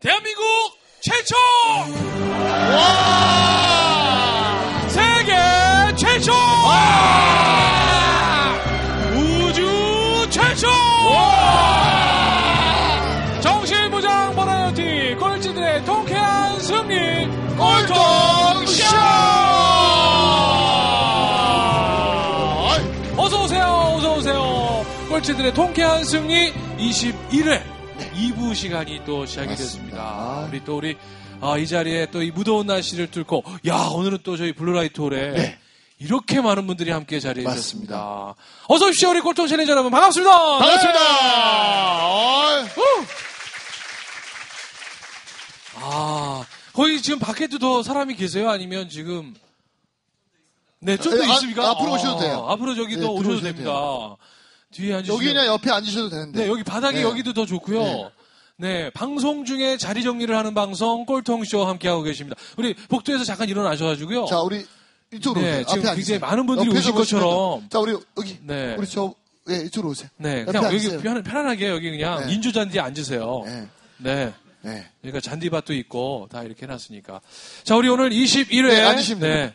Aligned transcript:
대한민국 0.00 0.42
최초! 1.00 1.36
세계 4.88 5.34
최초! 5.94 6.32
우주 9.14 10.30
최초! 10.30 10.68
정신부장 13.42 14.34
버라이어티 14.36 15.16
꼴찌들의 15.20 15.84
통쾌한 15.84 16.60
승리 16.60 17.26
꼴통쇼! 17.58 18.86
어서오세요, 23.18 23.66
어서오세요. 23.96 24.86
꼴찌들의 25.10 25.52
통쾌한 25.52 26.04
승리 26.04 26.54
21회 26.78 27.79
2부 28.20 28.54
시간이 28.54 29.02
또 29.06 29.24
시작이 29.26 29.48
맞습니다. 29.48 29.64
됐습니다. 29.64 30.46
우리 30.48 30.64
또 30.64 30.76
우리 30.76 30.96
아, 31.40 31.56
이 31.56 31.66
자리에 31.66 32.10
또 32.10 32.22
이 32.22 32.30
무더운 32.30 32.66
날씨를 32.66 33.10
뚫고 33.10 33.44
야 33.66 33.88
오늘은 33.92 34.18
또 34.22 34.36
저희 34.36 34.52
블루라이트 34.52 35.00
홀에 35.00 35.30
네. 35.32 35.58
이렇게 35.98 36.40
많은 36.40 36.66
분들이 36.66 36.90
함께 36.90 37.18
자리해. 37.20 37.46
주셨습니다. 37.48 38.34
어서 38.68 38.86
오십시오 38.86 39.10
우리 39.10 39.20
꼴통 39.20 39.46
challenger 39.46 39.72
여러분 39.72 39.90
반갑습니다. 39.90 40.30
반갑습니다. 40.58 40.98
네. 41.00 42.70
어이. 42.76 43.06
아 45.76 46.44
거기 46.72 47.00
지금 47.02 47.18
밖에도 47.18 47.58
더 47.58 47.82
사람이 47.82 48.16
계세요? 48.16 48.50
아니면 48.50 48.88
지금 48.88 49.34
네 50.80 50.96
좀더 50.96 51.22
아, 51.22 51.26
있습니까? 51.34 51.70
앞으로 51.70 51.92
오셔도 51.92 52.18
돼요. 52.20 52.46
앞으로 52.48 52.74
저기 52.74 52.96
네, 52.96 53.02
더 53.02 53.10
오셔도 53.12 53.40
됩니다. 53.40 53.70
뒤에 54.72 54.94
앉으시면 54.94 55.16
여기나 55.22 55.46
옆에 55.46 55.70
앉으셔도 55.70 56.10
되는데. 56.10 56.42
네, 56.44 56.48
여기 56.48 56.62
바닥이 56.62 56.98
네. 56.98 57.02
여기도 57.02 57.32
더 57.32 57.44
좋고요. 57.44 58.10
네. 58.60 58.84
네. 58.84 58.90
방송 58.90 59.44
중에 59.44 59.76
자리 59.76 60.02
정리를 60.02 60.36
하는 60.36 60.54
방송 60.54 61.06
꼴통쇼 61.06 61.64
함께하고 61.64 62.02
계십니다. 62.02 62.36
우리 62.56 62.74
복도에서 62.74 63.24
잠깐 63.24 63.48
일어나셔가지고요. 63.48 64.26
자, 64.26 64.40
우리 64.40 64.64
이쪽으로 65.12 65.44
네, 65.44 65.50
오세요. 65.50 65.64
지금 65.64 65.80
앞에 65.80 65.88
앉으세요. 65.90 65.94
굉장히 65.94 66.18
많은 66.18 66.46
분들이 66.46 66.70
옆에서 66.70 66.92
보시면 66.92 67.22
것처럼. 67.24 67.68
자, 67.70 67.78
우리 67.80 67.96
여기. 68.18 68.38
네. 68.42 68.76
우리 68.76 68.86
저, 68.86 69.14
예, 69.48 69.56
이쪽으로 69.64 69.90
오세요. 69.90 70.08
네, 70.18 70.42
옆에 70.42 70.44
그냥 70.44 70.64
여기 70.64 70.76
앉으세요. 70.76 71.00
편, 71.00 71.22
편안하게 71.22 71.68
여기 71.68 71.90
그냥 71.90 72.26
네. 72.26 72.34
인조잔디에 72.34 72.80
앉으세요. 72.80 73.42
네. 73.46 73.68
네. 73.96 74.32
네. 74.62 74.86
그러니까 75.00 75.20
잔디밭도 75.20 75.72
있고 75.74 76.28
다 76.30 76.42
이렇게 76.42 76.66
해놨으니까. 76.66 77.20
자, 77.64 77.76
우리 77.76 77.88
오늘 77.88 78.10
21회. 78.10 78.68
네, 78.68 78.82
앉으시면 78.82 79.20
네. 79.20 79.54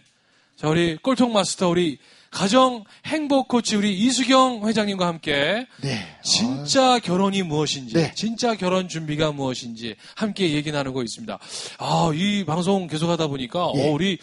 자, 0.57 0.67
우리 0.67 0.97
꼴통 0.97 1.31
마스터, 1.31 1.69
우리 1.69 1.99
가정 2.35 2.83
행복 3.05 3.47
코치 3.47 3.77
우리 3.77 3.97
이수경 3.97 4.67
회장님과 4.67 5.07
함께 5.07 5.67
네. 5.81 6.17
진짜 6.21 6.99
결혼이 6.99 7.43
무엇인지, 7.43 7.93
네. 7.93 8.11
진짜 8.13 8.55
결혼 8.55 8.89
준비가 8.89 9.31
무엇인지 9.31 9.95
함께 10.15 10.51
얘기 10.51 10.69
나누고 10.69 11.01
있습니다. 11.01 11.39
아, 11.79 12.11
이 12.13 12.43
방송 12.43 12.87
계속하다 12.87 13.27
보니까 13.27 13.71
예. 13.77 13.87
어, 13.87 13.93
우리 13.93 14.17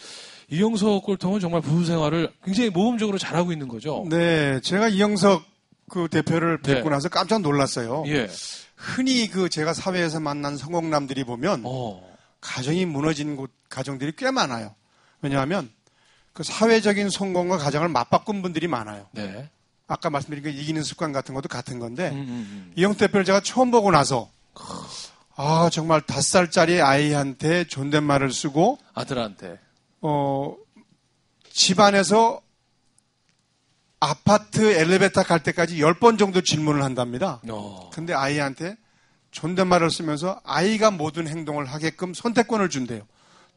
이영석 0.51 1.03
꼴통은 1.03 1.39
정말 1.39 1.61
부부 1.61 1.85
생활을 1.85 2.31
굉장히 2.43 2.69
모범적으로 2.69 3.17
잘하고 3.17 3.51
있는 3.51 3.67
거죠. 3.67 4.05
네, 4.07 4.61
제가 4.61 4.89
이영석 4.89 5.43
그 5.89 6.07
대표를 6.07 6.61
뵙고 6.61 6.89
네. 6.89 6.95
나서 6.95 7.09
깜짝 7.09 7.41
놀랐어요. 7.41 8.03
예. 8.05 8.29
흔히 8.75 9.27
그 9.27 9.49
제가 9.49 9.73
사회에서 9.73 10.19
만난 10.19 10.55
성공남들이 10.55 11.23
보면 11.23 11.63
어. 11.65 11.99
가정이 12.41 12.85
무너진 12.85 13.35
곳 13.35 13.49
가정들이 13.69 14.13
꽤 14.15 14.29
많아요. 14.29 14.75
왜냐하면 15.23 15.71
그 16.33 16.43
사회적인 16.43 17.09
성공과 17.09 17.57
가정을 17.57 17.89
맞바꾼 17.89 18.41
분들이 18.41 18.67
많아요. 18.67 19.07
네. 19.11 19.49
아까 19.87 20.09
말씀드린 20.09 20.43
그 20.43 20.49
이기는 20.49 20.81
습관 20.83 21.11
같은 21.11 21.35
것도 21.35 21.47
같은 21.49 21.77
건데 21.79 22.09
음, 22.09 22.15
음, 22.15 22.27
음. 22.27 22.73
이영석 22.75 22.97
대표를 22.99 23.25
제가 23.25 23.41
처음 23.41 23.69
보고 23.69 23.91
나서 23.91 24.29
아 25.35 25.69
정말 25.71 26.01
다섯 26.01 26.21
살짜리 26.21 26.81
아이한테 26.81 27.65
존댓말을 27.65 28.31
쓰고 28.31 28.79
아들한테. 28.93 29.59
어, 30.01 30.55
집안에서 31.51 32.41
아파트 33.99 34.73
엘리베이터 34.73 35.23
갈 35.23 35.41
때까지 35.43 35.79
열 35.79 35.93
번 35.99 36.17
정도 36.17 36.41
질문을 36.41 36.83
한답니다. 36.83 37.41
어. 37.49 37.89
근데 37.93 38.13
아이한테 38.13 38.75
존댓말을 39.31 39.89
쓰면서 39.91 40.41
아이가 40.43 40.91
모든 40.91 41.27
행동을 41.27 41.65
하게끔 41.65 42.13
선택권을 42.13 42.69
준대요. 42.69 43.01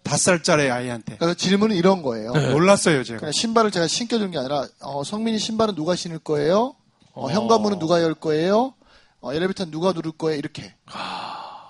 다섯 0.07 0.23
살짜리 0.23 0.71
아이한테. 0.71 1.17
그래서 1.17 1.35
질문은 1.35 1.77
이런 1.77 2.03
거예요. 2.03 2.33
네. 2.33 2.51
놀랐어요, 2.51 3.03
제가. 3.05 3.19
그냥 3.19 3.33
신발을 3.33 3.71
제가 3.71 3.87
신겨준 3.87 4.31
게 4.31 4.39
아니라, 4.39 4.67
어, 4.81 5.05
성민이 5.05 5.39
신발은 5.39 5.75
누가 5.75 5.97
신을 5.97 6.19
거예요? 6.21 6.75
어, 7.13 7.27
어. 7.27 7.31
현관문은 7.31 7.79
누가 7.79 8.03
열 8.03 8.15
거예요? 8.15 8.75
어, 9.21 9.33
엘리베이터는 9.33 9.71
누가 9.71 9.93
누를 9.93 10.13
거예요? 10.13 10.39
이렇게. 10.39 10.75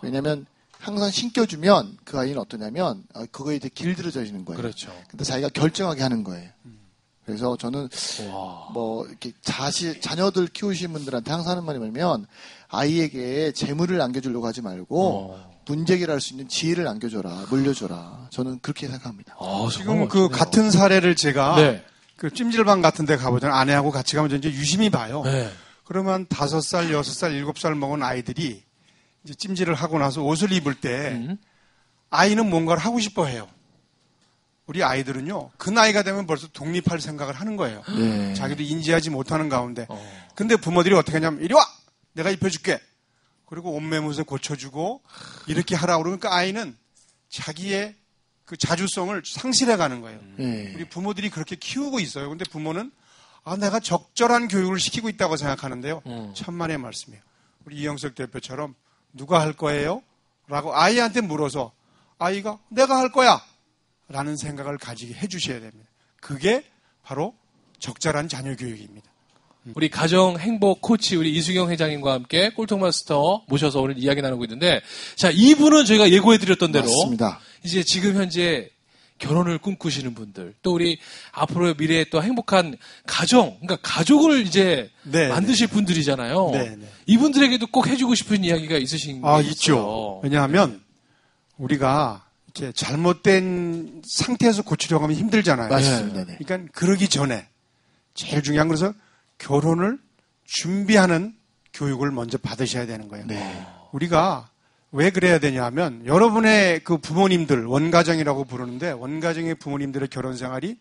왜냐면, 0.03 0.47
항상 0.79 1.11
신겨주면 1.11 1.97
그 2.05 2.19
아이는 2.19 2.39
어떠냐면, 2.39 3.05
어, 3.15 3.25
그거에 3.33 3.57
이제 3.57 3.69
길들여져지는 3.69 4.45
거예요. 4.45 4.61
그렇죠. 4.61 4.93
근데 5.09 5.25
자기가 5.25 5.49
결정하게 5.49 6.03
하는 6.03 6.23
거예요. 6.23 6.51
그래서 7.25 7.57
저는 7.57 7.89
와. 8.31 8.69
뭐 8.73 9.05
이렇게 9.05 9.33
자식 9.43 10.01
자녀들 10.01 10.47
키우신 10.47 10.93
분들한테 10.93 11.29
항상 11.33 11.51
하는 11.51 11.65
말이 11.65 11.77
뭐냐면 11.79 12.25
아이에게 12.69 13.51
재물을 13.51 13.99
남겨주려고 13.99 14.47
하지 14.47 14.63
말고 14.63 15.09
어. 15.09 15.56
문제 15.67 15.95
해결할 15.95 16.21
수 16.21 16.33
있는 16.33 16.49
지혜를 16.49 16.85
남겨줘라 16.85 17.47
물려줘라 17.51 18.29
저는 18.31 18.61
그렇게 18.61 18.87
생각합니다. 18.87 19.35
아, 19.39 19.69
지금 19.71 20.09
그. 20.09 20.29
같은 20.29 20.71
사례를 20.71 21.17
제가 21.17 21.57
네. 21.57 21.85
그 22.17 22.33
찜질방 22.33 22.81
같은 22.81 23.05
데 23.05 23.17
가보면 23.17 23.53
아내하고 23.53 23.91
같이 23.91 24.17
가면 24.17 24.39
이제 24.39 24.49
유심히 24.49 24.91
봐요. 24.91 25.23
네. 25.25 25.51
그러면 25.85 26.27
다섯 26.29 26.61
살, 26.61 26.91
여섯 26.93 27.13
살, 27.13 27.33
일곱 27.33 27.59
살 27.59 27.75
먹은 27.75 28.03
아이들이 28.03 28.63
이제 29.25 29.35
찜질을 29.35 29.75
하고 29.75 29.99
나서 29.99 30.23
옷을 30.23 30.53
입을 30.53 30.75
때 30.75 31.13
음. 31.13 31.37
아이는 32.11 32.49
뭔가를 32.49 32.83
하고 32.83 33.01
싶어 33.01 33.27
해요. 33.27 33.49
우리 34.67 34.83
아이들은요, 34.83 35.51
그 35.57 35.71
나이가 35.71 36.03
되면 36.03 36.27
벌써 36.27 36.49
독립할 36.49 37.01
생각을 37.01 37.35
하는 37.35 37.57
거예요. 37.57 37.85
네. 37.97 38.35
자기도 38.35 38.65
인지하지 38.65 39.11
못하는 39.11 39.49
가운데. 39.49 39.87
어. 39.89 40.29
근데 40.35 40.57
부모들이 40.57 40.95
어떻게 40.95 41.19
하냐면, 41.19 41.41
이리 41.41 41.55
와! 41.55 41.65
내가 42.15 42.31
입혀줄게! 42.31 42.81
그리고 43.47 43.73
옷매무새 43.73 44.23
고쳐주고, 44.23 45.03
이렇게 45.47 45.75
하라고 45.75 46.03
그러니까 46.03 46.35
아이는 46.35 46.77
자기의 47.29 47.95
그 48.45 48.57
자주성을 48.57 49.23
상실해 49.25 49.77
가는 49.77 50.01
거예요. 50.01 50.21
네. 50.37 50.73
우리 50.75 50.89
부모들이 50.89 51.31
그렇게 51.31 51.57
키우고 51.57 51.99
있어요. 52.01 52.29
근데 52.29 52.45
부모는, 52.45 52.93
아, 53.45 53.57
내가 53.57 53.81
적절한 53.81 54.49
교육을 54.49 54.79
시키고 54.79 55.09
있다고 55.09 55.37
생각하는데요. 55.37 56.03
음. 56.07 56.33
천만의 56.35 56.79
말씀이에요. 56.79 57.23
우리 57.65 57.77
이영석 57.77 58.15
대표처럼, 58.15 58.75
누가 59.13 59.41
할 59.41 59.53
거예요? 59.53 60.03
라고 60.49 60.77
아이한테 60.77 61.21
물어서, 61.21 61.73
아이가, 62.19 62.59
내가 62.69 62.99
할 62.99 63.11
거야! 63.11 63.41
라는 64.09 64.37
생각을 64.37 64.79
가지게 64.79 65.15
해주셔야 65.15 65.61
됩니다. 65.61 65.91
그게 66.21 66.65
바로 67.03 67.35
적절한 67.79 68.29
자녀 68.29 68.55
교육입니다. 68.57 69.11
우리 69.75 69.89
가정 69.89 70.39
행복 70.39 70.81
코치 70.81 71.17
우리 71.17 71.33
이수경 71.33 71.71
회장님과 71.71 72.13
함께 72.13 72.51
꼴통 72.51 72.81
마스터 72.81 73.43
모셔서 73.49 73.81
오늘 73.81 73.99
이야기 73.99 74.23
나누고 74.23 74.45
있는데 74.45 74.81
자 75.17 75.31
이분은 75.31 75.85
저희가 75.85 76.11
예고해 76.11 76.39
드렸던 76.39 76.73
대로 76.73 76.85
맞습니다. 76.85 77.41
이제 77.65 77.83
지금 77.83 78.15
현재 78.15 78.71
결혼을 79.19 79.59
꿈꾸시는 79.59 80.15
분들 80.15 80.55
또 80.63 80.75
우리 80.75 80.99
앞으로의 81.33 81.75
미래에 81.79 82.05
또 82.11 82.23
행복한 82.23 82.77
가정 83.07 83.57
그러니까 83.61 83.79
가족을 83.83 84.47
이제 84.47 84.91
네, 85.03 85.29
만드실 85.29 85.69
분들이잖아요. 85.69 86.51
네, 86.53 86.77
네. 86.77 86.87
이분들에게도 87.07 87.67
꼭 87.69 87.89
해주고 87.89 88.15
싶은 88.15 88.45
이야기가 88.45 88.77
있으신 88.77 89.25
아, 89.25 89.41
게 89.41 89.49
있죠. 89.49 89.73
있어요. 89.73 90.21
왜냐하면 90.23 90.83
우리가 91.57 92.27
이렇게 92.55 92.73
잘못된 92.73 94.03
상태에서 94.07 94.63
고치려고 94.63 95.05
하면 95.05 95.17
힘들잖아요. 95.17 95.71
맞습니다. 95.71 96.25
네. 96.25 96.37
그러니까 96.39 96.71
그러기 96.73 97.09
전에 97.09 97.49
제일 98.15 98.43
중요한 98.43 98.69
것은 98.69 98.93
결혼을 99.39 99.99
준비하는 100.45 101.35
교육을 101.73 102.11
먼저 102.11 102.39
받으셔야 102.39 102.87
되는 102.87 103.09
거예요. 103.09 103.27
네. 103.27 103.67
우리가 103.93 104.51
왜 104.93 105.11
그래야 105.11 105.39
되냐 105.39 105.65
하면 105.67 106.07
여러분의 106.07 106.81
그 106.85 106.97
부모님들 106.99 107.67
원가정이라고 107.67 108.45
부르는데 108.45 108.93
원가정의 108.93 109.57
부모님들의 109.57 110.09
결혼 110.09 110.37
생활이 110.37 110.79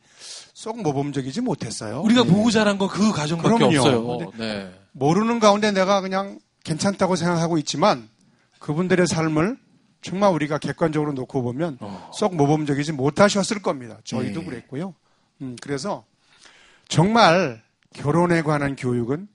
쏙 0.53 0.81
모범적이지 0.81 1.41
못했어요. 1.41 2.01
우리가 2.01 2.23
보고 2.23 2.49
자란 2.51 2.77
건 2.77 2.87
그 2.87 3.11
가정밖에 3.11 3.57
그럼요. 3.57 3.77
없어요. 3.79 4.31
네. 4.37 4.71
모르는 4.93 5.39
가운데 5.39 5.71
내가 5.71 5.99
그냥 6.01 6.39
괜찮다고 6.63 7.15
생각하고 7.15 7.57
있지만 7.57 8.07
그분들의 8.59 9.05
삶을 9.07 9.57
정말 10.01 10.31
우리가 10.33 10.59
객관적으로 10.59 11.11
놓고 11.13 11.41
보면 11.41 11.77
어. 11.81 12.11
쏙 12.13 12.35
모범적이지 12.35 12.93
못하셨을 12.93 13.61
겁니다. 13.61 13.97
저희도 14.05 14.41
네. 14.41 14.45
그랬고요. 14.45 14.93
음, 15.41 15.55
그래서 15.61 16.05
정말 16.87 17.61
결혼에 17.95 18.41
관한 18.41 18.75
교육은 18.75 19.27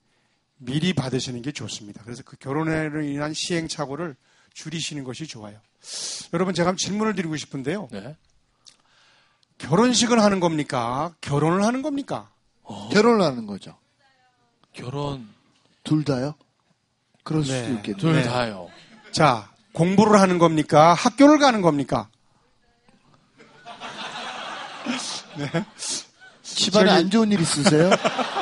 미리 0.58 0.92
받으시는 0.92 1.42
게 1.42 1.52
좋습니다. 1.52 2.02
그래서 2.04 2.22
그 2.24 2.36
결혼으로 2.36 3.02
인한 3.02 3.32
시행착오를 3.32 4.14
줄이시는 4.52 5.04
것이 5.04 5.26
좋아요. 5.26 5.58
여러분 6.34 6.52
제가 6.54 6.68
한번 6.68 6.76
질문을 6.76 7.14
드리고 7.14 7.36
싶은데요. 7.36 7.88
네. 7.90 8.16
결혼식을 9.58 10.22
하는 10.22 10.40
겁니까? 10.40 11.14
결혼을 11.20 11.64
하는 11.64 11.82
겁니까? 11.82 12.30
결혼을 12.92 13.22
하는 13.22 13.46
거죠. 13.46 13.76
결혼 14.72 15.28
둘 15.82 16.04
다요? 16.04 16.34
그럴 17.24 17.42
네. 17.42 17.48
수도 17.62 17.72
있겠네요. 17.76 17.96
둘 17.96 18.12
네. 18.14 18.22
다요. 18.22 18.68
자, 19.12 19.50
공부를 19.72 20.20
하는 20.20 20.38
겁니까? 20.38 20.94
학교를 20.94 21.38
가는 21.38 21.62
겁니까? 21.62 22.08
집안에 26.42 26.86
저기- 26.86 26.90
안 26.90 27.10
좋은 27.10 27.32
일 27.32 27.40
있으세요? 27.40 27.90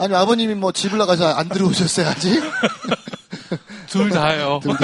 아니 0.00 0.14
아버님이 0.14 0.54
뭐 0.54 0.72
집을 0.72 0.96
나가서 0.96 1.34
안 1.34 1.50
들어오셨어요 1.50 2.08
아직? 2.08 2.40
둘 3.86 4.08
다요. 4.08 4.60
둘 4.64 4.80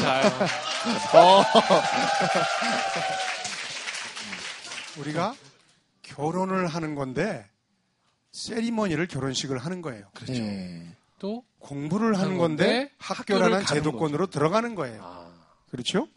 다요. 0.00 0.30
우리가 4.98 5.34
결혼을 6.00 6.66
하는 6.66 6.94
건데 6.94 7.44
세리머니를 8.32 9.06
결혼식을 9.06 9.58
하는 9.58 9.82
거예요. 9.82 10.06
예. 10.30 10.86
또 11.18 11.44
공부를 11.58 12.18
하는 12.18 12.38
건데 12.38 12.90
학교라는 12.98 13.66
제도권으로 13.66 14.28
들어가는 14.28 14.74
거예요. 14.74 15.02
아, 15.04 15.28
그렇죠? 15.70 16.08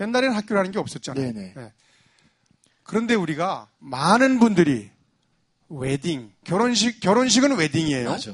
옛날에는 0.00 0.36
학교라는 0.36 0.70
게 0.70 0.78
없었잖아요. 0.78 1.32
네네. 1.32 1.54
네. 1.56 1.72
그런데 2.84 3.14
우리가 3.14 3.68
많은 3.78 4.38
분들이 4.38 4.90
웨딩, 5.68 6.32
결혼식, 6.44 7.00
결혼식은 7.00 7.56
웨딩이에요. 7.56 8.10
맞아. 8.10 8.32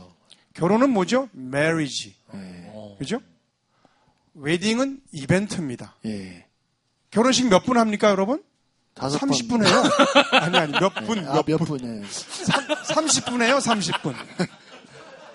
결혼은 0.55 0.91
뭐죠? 0.91 1.29
marriage. 1.35 2.15
예. 2.35 2.39
어. 2.73 2.97
그죠? 2.99 3.21
웨딩은 4.35 5.01
이벤트입니다. 5.13 5.95
예. 6.07 6.47
결혼식 7.11 7.49
몇 7.49 7.65
분 7.65 7.79
합니까, 7.79 8.11
여러분? 8.11 8.43
다섯 8.95 9.19
30분 9.19 9.67
해요. 9.67 9.83
아니, 10.41 10.57
아니, 10.57 10.73
몇 10.73 10.95
분, 10.95 11.19
아, 11.27 11.43
몇몇 11.43 11.59
분. 11.59 11.67
분, 11.67 11.81
예. 12.03 12.03
30분 12.95 13.43
해요, 13.43 13.59
30분. 13.59 14.15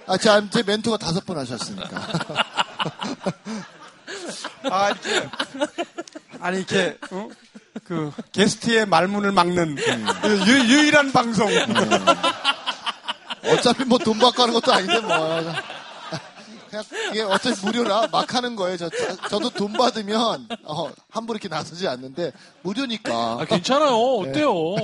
아, 0.07 0.17
제, 0.17 0.29
제 0.49 0.63
멘토가 0.63 0.97
다섯 0.97 1.25
번 1.25 1.37
하셨으니까. 1.37 1.89
아, 4.69 4.89
이렇게. 4.89 5.29
아니, 6.39 6.57
이렇게, 6.59 6.97
어? 7.11 7.29
그, 7.83 8.11
게스트의 8.31 8.85
말문을 8.85 9.31
막는 9.31 9.75
그 9.75 10.39
유, 10.47 10.59
유일한 10.73 11.11
방송. 11.11 11.49
어차피 13.45 13.83
뭐 13.85 13.97
돈 13.99 14.19
받고 14.19 14.41
하는 14.41 14.53
것도 14.53 14.71
아닌데 14.73 14.99
뭐. 14.99 15.41
그냥 16.69 16.83
이게 17.11 17.21
어차피 17.23 17.65
무료라 17.65 18.07
막 18.11 18.31
하는 18.35 18.55
거예요. 18.55 18.77
저, 18.77 18.89
저 18.89 19.39
도 19.39 19.49
돈 19.49 19.73
받으면 19.73 20.47
어, 20.65 20.91
함부로 21.09 21.37
이렇게 21.37 21.47
나서지 21.47 21.87
않는데 21.87 22.31
무료니까. 22.61 23.11
아, 23.41 23.45
괜찮아요. 23.45 23.95
어때요? 23.95 24.75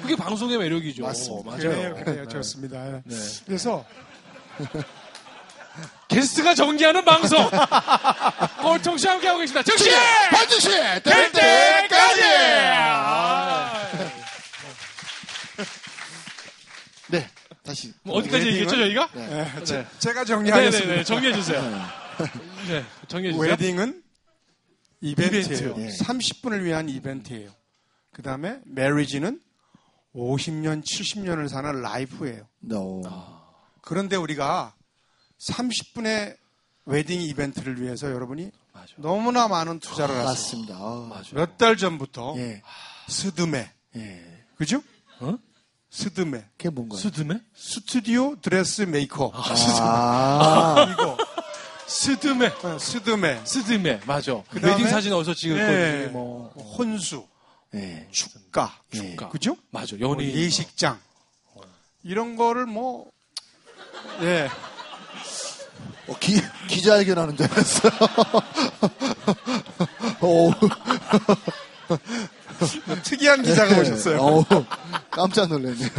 그게 0.00 0.16
방송의 0.16 0.56
매력이죠. 0.58 1.02
맞습니다. 1.02 1.50
맞아요. 1.50 1.60
그래요, 1.60 1.96
그래요. 2.02 2.28
좋습니다. 2.28 2.82
네. 3.04 3.16
그래서, 3.44 3.84
게스트가 6.08 6.54
정지하는 6.54 7.04
방송. 7.04 7.38
꼴통씨 8.62 9.06
함께하고 9.06 9.40
계십니다. 9.40 9.62
즉시! 9.62 9.90
반드시 10.30 10.68
될될 10.70 11.32
때까지. 11.32 12.22
아. 12.74 13.82
네, 17.08 17.28
다시. 17.62 17.92
뭐 18.02 18.16
어디까지 18.18 18.44
웨딩은? 18.46 18.52
얘기했죠, 18.52 18.76
저희가? 18.76 19.08
네. 19.14 19.64
제, 19.64 19.86
제가 19.98 20.24
정리하겠습니다. 20.24 20.86
네네네. 20.86 21.04
정리해주세요. 21.04 21.62
네, 22.68 22.84
정리해주세요. 23.08 23.50
웨딩은 23.50 24.02
이벤트예요. 25.00 25.74
이벤트. 25.74 25.80
예. 25.80 25.88
30분을 25.88 26.62
위한 26.62 26.88
이벤트예요. 26.88 27.50
그 28.12 28.22
다음에 28.22 28.60
메리지는 28.64 29.40
50년, 30.14 30.82
70년을 30.84 31.48
사는 31.48 31.80
라이프예요. 31.80 32.48
No. 32.64 33.02
그런데 33.80 34.16
우리가 34.16 34.74
30분의 35.38 36.36
웨딩 36.86 37.20
이벤트를 37.22 37.80
위해서 37.82 38.10
여러분이 38.10 38.50
맞아. 38.72 38.86
너무나 38.96 39.46
많은 39.48 39.78
투자를. 39.78 40.14
아, 40.16 40.34
맞아. 41.08 41.30
몇달 41.34 41.76
전부터 41.76 42.34
예, 42.38 42.62
스드메, 43.08 43.70
예. 43.96 44.44
그죠? 44.56 44.82
어? 45.20 45.36
스드메, 45.90 46.44
그게 46.56 46.70
뭔가요? 46.70 46.98
스드메? 47.00 47.40
스튜디오 47.54 48.36
드레스 48.40 48.82
메이크업. 48.82 49.30
아, 49.34 50.86
이거 50.90 51.16
스드메. 51.86 52.46
어, 52.62 52.78
스드메, 52.78 53.40
스드메. 53.44 54.00
맞아. 54.06 54.42
그다음에- 54.44 54.64
웨딩 54.72 54.88
사진 54.88 55.12
어디서 55.12 55.34
찍을 55.34 55.56
네. 55.56 55.98
건지, 56.02 56.12
뭐. 56.12 56.48
혼수, 56.76 57.26
예. 57.74 58.06
축가, 58.10 58.80
예. 58.94 58.98
그러니까. 58.98 59.28
그죠? 59.30 59.56
맞아. 59.70 59.96
뭐 59.96 60.10
연예인. 60.10 60.34
예식장 60.36 60.98
이런 62.02 62.36
거를 62.36 62.66
뭐 62.66 63.10
예. 64.22 64.48
어, 66.08 66.16
기, 66.18 66.40
기자회견 66.68 67.18
하는 67.18 67.36
줄 67.36 67.46
알았어요. 67.46 67.92
오, 70.22 70.50
특이한 73.04 73.42
기자가 73.42 73.78
오셨어요. 73.80 74.18
오, 74.18 74.44
깜짝 75.10 75.48
놀랐네요. 75.48 75.90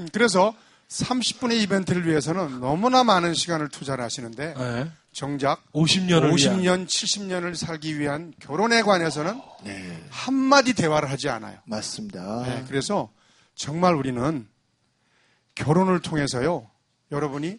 음, 0.00 0.08
그래서 0.12 0.54
30분의 0.88 1.60
이벤트를 1.62 2.06
위해서는 2.06 2.60
너무나 2.60 3.02
많은 3.02 3.34
시간을 3.34 3.68
투자를 3.68 4.04
하시는데 4.04 4.54
네. 4.54 4.90
정작 5.12 5.62
50년을 5.72 6.32
50년, 6.32 6.86
70년을 6.86 7.54
살기 7.54 7.98
위한 7.98 8.34
결혼에 8.38 8.82
관해서는 8.82 9.40
네, 9.64 10.04
한마디 10.10 10.74
대화를 10.74 11.10
하지 11.10 11.28
않아요. 11.28 11.58
맞습니다. 11.64 12.42
네, 12.46 12.64
그래서 12.68 13.10
정말 13.54 13.94
우리는 13.94 14.46
결혼을 15.54 16.00
통해서요, 16.00 16.70
여러분이 17.10 17.58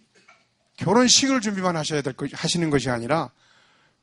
결혼식을 0.77 1.41
준비만 1.41 1.75
하셔야 1.75 2.01
될 2.01 2.13
것, 2.13 2.29
하시는 2.33 2.69
것이 2.69 2.89
아니라 2.89 3.31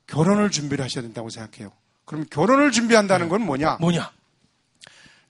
결혼을 0.07 0.51
준비를 0.51 0.83
하셔야 0.85 1.01
된다고 1.01 1.29
생각해요. 1.29 1.71
그럼 2.05 2.25
결혼을 2.29 2.71
준비한다는 2.71 3.29
건 3.29 3.41
뭐냐? 3.41 3.77
뭐냐? 3.79 4.11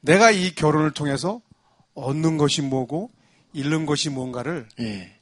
내가 0.01 0.31
이 0.31 0.53
결혼을 0.53 0.91
통해서 0.91 1.41
얻는 1.93 2.37
것이 2.37 2.61
뭐고 2.61 3.09
잃는 3.53 3.85
것이 3.85 4.09
뭔가를 4.09 4.67
예, 4.79 5.17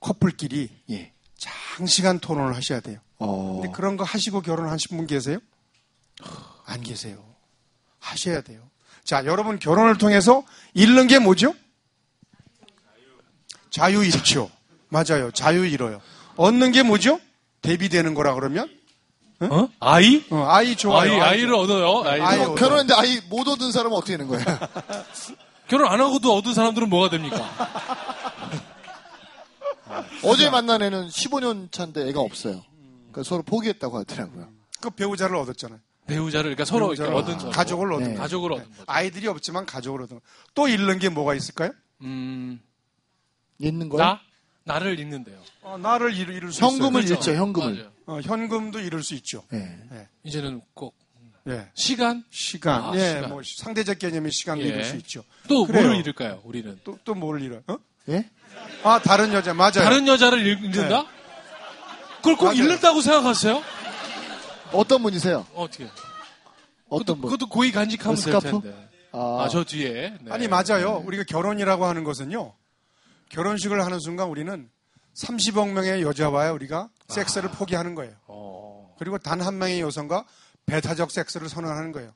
커플끼리 0.00 0.70
예. 0.90 1.12
장시간 1.36 2.20
토론을 2.20 2.54
하셔야 2.54 2.80
돼요. 2.80 3.00
어, 3.18 3.60
근데 3.60 3.72
그런 3.74 3.96
거 3.96 4.04
하시고 4.04 4.40
결혼하신 4.42 4.96
분 4.96 5.06
계세요? 5.06 5.38
안 6.64 6.80
계세요. 6.82 7.22
하셔야 7.98 8.40
돼요. 8.42 8.62
자, 9.02 9.24
여러분 9.24 9.58
결혼을 9.58 9.98
통해서 9.98 10.44
잃는 10.72 11.08
게 11.08 11.18
뭐죠? 11.18 11.54
자유 13.70 14.04
잃죠. 14.04 14.50
맞아요. 14.94 15.30
자유 15.32 15.66
잃어요. 15.66 16.00
얻는 16.36 16.70
게 16.72 16.82
뭐죠? 16.84 17.18
대비되는 17.62 18.14
거라 18.14 18.34
그러면 18.34 18.68
어? 19.40 19.68
아이? 19.80 20.24
어, 20.30 20.44
아이 20.48 20.76
좋아요. 20.76 21.12
아이, 21.14 21.20
아이 21.20 21.40
를 21.42 21.54
얻어요. 21.54 22.02
아이. 22.08 22.20
아이 22.20 22.38
어, 22.38 22.42
얻어요. 22.42 22.54
결혼했는데 22.54 22.94
아이 22.94 23.20
못 23.28 23.48
얻은 23.48 23.72
사람은 23.72 23.96
어떻게 23.96 24.16
되는 24.16 24.28
거예요? 24.28 24.44
결혼 25.68 25.90
안 25.90 26.00
하고도 26.00 26.34
얻은 26.36 26.54
사람들은 26.54 26.88
뭐가 26.88 27.10
됩니까? 27.10 27.38
어제 30.22 30.48
만난 30.50 30.80
애는 30.82 31.08
15년 31.08 31.70
차인데 31.72 32.08
애가 32.08 32.20
없어요. 32.20 32.62
그러니까 33.10 33.22
서로 33.24 33.42
포기했다고 33.42 33.98
하더라고요. 33.98 34.48
그 34.80 34.90
배우자를 34.90 35.36
얻었잖아요. 35.36 35.78
배우자를, 36.06 36.54
그러니까 36.54 36.64
서로 36.64 36.86
배우자를 36.88 37.14
얻은 37.14 37.34
얻- 37.34 37.38
거. 37.44 37.50
가족을 37.50 37.92
얻은 37.94 38.08
네. 38.08 38.14
거. 38.14 38.20
가족을 38.20 38.52
얻은 38.52 38.64
거죠. 38.70 38.82
아이들이 38.86 39.26
없지만 39.26 39.66
가족을 39.66 40.02
얻은 40.02 40.16
거. 40.16 40.22
또 40.54 40.68
잃는 40.68 40.98
게 40.98 41.08
뭐가 41.08 41.34
있을까요? 41.34 41.70
음, 42.02 42.60
있는 43.58 43.88
거? 43.88 43.96
나? 43.98 44.20
나를 44.64 44.98
잊는데요. 44.98 45.38
어, 45.62 45.76
나를 45.78 46.14
잃, 46.14 46.28
잃을 46.30 46.52
수 46.52 46.62
현금을 46.64 47.04
있어요. 47.04 47.16
잃죠, 47.18 47.34
현금을. 47.34 47.74
맞아요. 47.74 47.90
어, 48.06 48.20
현금도 48.20 48.80
잃을 48.80 49.02
수 49.02 49.14
있죠. 49.14 49.44
예. 49.52 49.78
이제는 50.24 50.60
꼭 50.74 50.94
예. 51.48 51.68
시간? 51.74 52.24
시간. 52.30 52.82
아, 52.82 52.92
예, 52.94 53.08
시간. 53.14 53.28
뭐 53.28 53.42
상대적 53.44 53.98
개념의 53.98 54.32
시간도 54.32 54.64
예. 54.64 54.68
잃을 54.68 54.84
수 54.84 54.96
있죠. 54.96 55.22
또 55.48 55.66
그래요. 55.66 55.86
뭘 55.88 55.96
잃을까요, 55.96 56.40
우리는? 56.44 56.78
또, 56.84 56.98
또 57.04 57.14
뭘 57.14 57.42
잃어요? 57.42 57.62
어? 57.66 57.76
예? 58.08 58.28
아, 58.82 58.98
다른 59.00 59.32
여자. 59.34 59.52
맞아요. 59.52 59.72
다른 59.72 60.06
여자를 60.08 60.40
잃- 60.46 60.64
잃는다? 60.64 61.06
그걸 62.18 62.36
꼭 62.36 62.44
맞아요. 62.46 62.56
잃는다고 62.58 63.00
생각하세요? 63.02 63.62
어떤 64.72 65.02
분이세요? 65.02 65.46
어떻게? 65.54 65.84
그것도, 65.84 65.94
어떤 66.88 67.20
분? 67.20 67.30
그것도 67.30 67.48
고이 67.48 67.70
간직하면 67.72 68.16
될 68.16 68.22
스카프? 68.22 68.50
텐데. 68.62 68.88
아, 69.12 69.42
아, 69.44 69.48
저 69.48 69.62
뒤에. 69.64 70.14
네. 70.22 70.32
아니, 70.32 70.48
맞아요. 70.48 71.02
우리가 71.04 71.24
결혼이라고 71.24 71.84
하는 71.84 72.02
것은요. 72.04 72.54
결혼식을 73.34 73.84
하는 73.84 73.98
순간 73.98 74.28
우리는 74.28 74.70
30억 75.14 75.72
명의 75.72 76.02
여자와의 76.02 76.52
우리가 76.52 76.88
섹스를 77.08 77.50
포기하는 77.50 77.94
거예요. 77.96 78.12
어, 78.28 78.94
그리고 78.98 79.18
단 79.18 79.40
한 79.40 79.58
명의 79.58 79.80
여성과 79.80 80.24
배타적 80.66 81.10
섹스를 81.10 81.48
선언하는 81.48 81.90
거예요. 81.92 82.12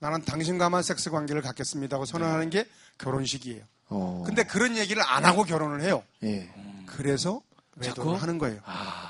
나는 0.00 0.22
당신과만 0.24 0.82
섹스 0.82 1.10
관계를 1.10 1.40
갖겠습니다 1.40 1.96
하고 1.96 2.04
선언하는 2.04 2.50
게 2.50 2.66
결혼식이에요. 2.98 3.62
어, 3.88 4.24
근데 4.26 4.42
그런 4.42 4.76
얘기를 4.76 5.02
안 5.06 5.24
하고 5.24 5.44
결혼을 5.44 5.80
해요. 5.82 6.02
예. 6.24 6.50
그래서 6.86 7.40
자꾸? 7.80 8.00
외도를 8.00 8.22
하는 8.22 8.38
거예요. 8.38 8.60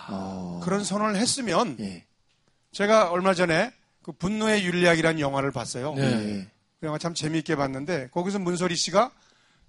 어, 0.08 0.60
그런 0.62 0.84
선언을 0.84 1.16
했으면 1.16 1.76
예. 1.80 2.04
제가 2.72 3.10
얼마 3.10 3.32
전에 3.34 3.72
그 4.02 4.12
분노의 4.12 4.64
윤리학이라는 4.64 5.20
영화를 5.20 5.50
봤어요. 5.50 5.94
네. 5.94 6.02
예. 6.02 6.48
그 6.80 6.86
영화 6.86 6.98
참 6.98 7.14
재미있게 7.14 7.56
봤는데 7.56 8.10
거기서 8.12 8.38
문소리 8.38 8.76
씨가 8.76 9.10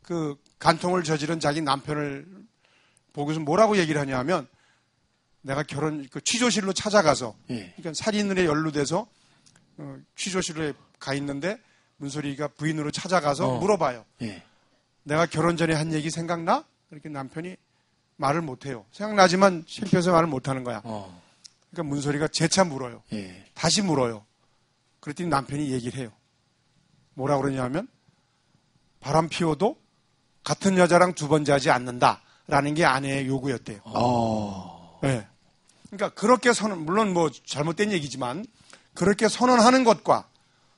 그 0.03 0.35
간통을 0.59 1.03
저지른 1.03 1.39
자기 1.39 1.61
남편을 1.61 2.27
보고서 3.13 3.39
뭐라고 3.39 3.77
얘기를 3.77 3.99
하냐면 4.01 4.47
내가 5.41 5.63
결혼 5.63 6.07
그 6.09 6.21
취조실로 6.21 6.73
찾아가서 6.73 7.35
예. 7.51 7.73
그러니까 7.77 7.93
살인을에 7.93 8.45
연루돼서 8.45 9.07
어, 9.77 9.97
취조실에 10.15 10.73
가 10.99 11.13
있는데 11.13 11.59
문소리가 11.97 12.49
부인으로 12.49 12.91
찾아가서 12.91 13.47
어. 13.47 13.59
물어봐요. 13.59 14.05
예. 14.23 14.43
내가 15.03 15.25
결혼 15.25 15.57
전에 15.57 15.73
한 15.73 15.93
얘기 15.93 16.09
생각나? 16.09 16.65
이렇게 16.91 17.09
남편이 17.09 17.55
말을 18.17 18.41
못해요. 18.41 18.85
생각나지만 18.91 19.63
실패해서 19.67 20.11
말을 20.11 20.27
못하는 20.27 20.63
거야. 20.63 20.81
어. 20.83 21.21
그러니까 21.71 21.89
문소리가 21.93 22.27
재차 22.29 22.63
물어요. 22.63 23.03
예. 23.13 23.45
다시 23.53 23.81
물어요. 23.81 24.25
그랬더니 24.99 25.29
남편이 25.29 25.71
얘기를 25.71 25.99
해요. 25.99 26.11
뭐라 27.13 27.37
그러냐면 27.37 27.87
바람 28.99 29.29
피워도 29.29 29.79
같은 30.47 30.77
여자랑 30.77 31.13
두번 31.13 31.43
자지 31.43 31.69
않는다라는 31.69 32.73
게 32.73 32.85
아내의 32.85 33.27
요구였대요. 33.27 33.81
어. 33.83 34.97
네. 35.03 35.27
그러니까 35.89 36.09
그렇게 36.17 36.53
선언 36.53 36.85
물론 36.85 37.11
뭐 37.11 37.29
잘못된 37.45 37.91
얘기지만 37.91 38.45
그렇게 38.93 39.27
선언하는 39.27 39.83
것과 39.83 40.29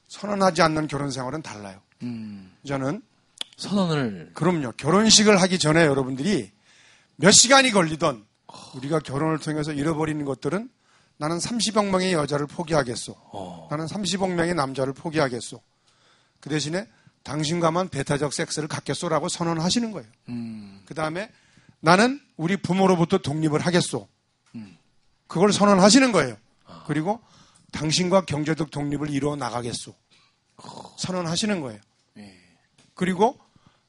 선언하지 0.07 0.63
않는 0.63 0.87
결혼 0.87 1.11
생활은 1.11 1.43
달라요. 1.43 1.79
음. 2.01 2.51
저는 2.65 3.03
선언을 3.57 4.31
그럼요. 4.33 4.71
결혼식을 4.71 5.39
하기 5.39 5.59
전에 5.59 5.85
여러분들이 5.85 6.51
몇 7.17 7.29
시간이 7.29 7.69
걸리던 7.69 8.25
우리가 8.73 8.97
결혼을 8.97 9.37
통해서 9.37 9.71
잃어버리는 9.71 10.25
것들은 10.25 10.67
나는 11.17 11.37
30억 11.37 11.91
명의 11.91 12.13
여자를 12.13 12.47
포기하겠소. 12.47 13.15
어. 13.15 13.67
나는 13.69 13.85
30억 13.85 14.31
명의 14.31 14.55
남자를 14.55 14.93
포기하겠소. 14.93 15.61
그 16.39 16.49
대신에 16.49 16.87
당신과만 17.23 17.89
배타적 17.89 18.33
섹스를 18.33 18.67
갖겠소라고 18.67 19.29
선언하시는 19.29 19.91
거예요. 19.91 20.09
음. 20.29 20.81
그 20.85 20.93
다음에 20.93 21.31
나는 21.79 22.19
우리 22.37 22.57
부모로부터 22.57 23.19
독립을 23.19 23.59
하겠소. 23.59 24.07
그걸 25.27 25.53
선언하시는 25.53 26.11
거예요. 26.11 26.35
그리고 26.87 27.21
당신과 27.71 28.25
경제적 28.25 28.71
독립을 28.71 29.11
이루어 29.11 29.35
나가겠소. 29.35 29.93
선언하시는 30.97 31.61
거예요. 31.61 31.79
예. 32.17 32.35
그리고 32.95 33.39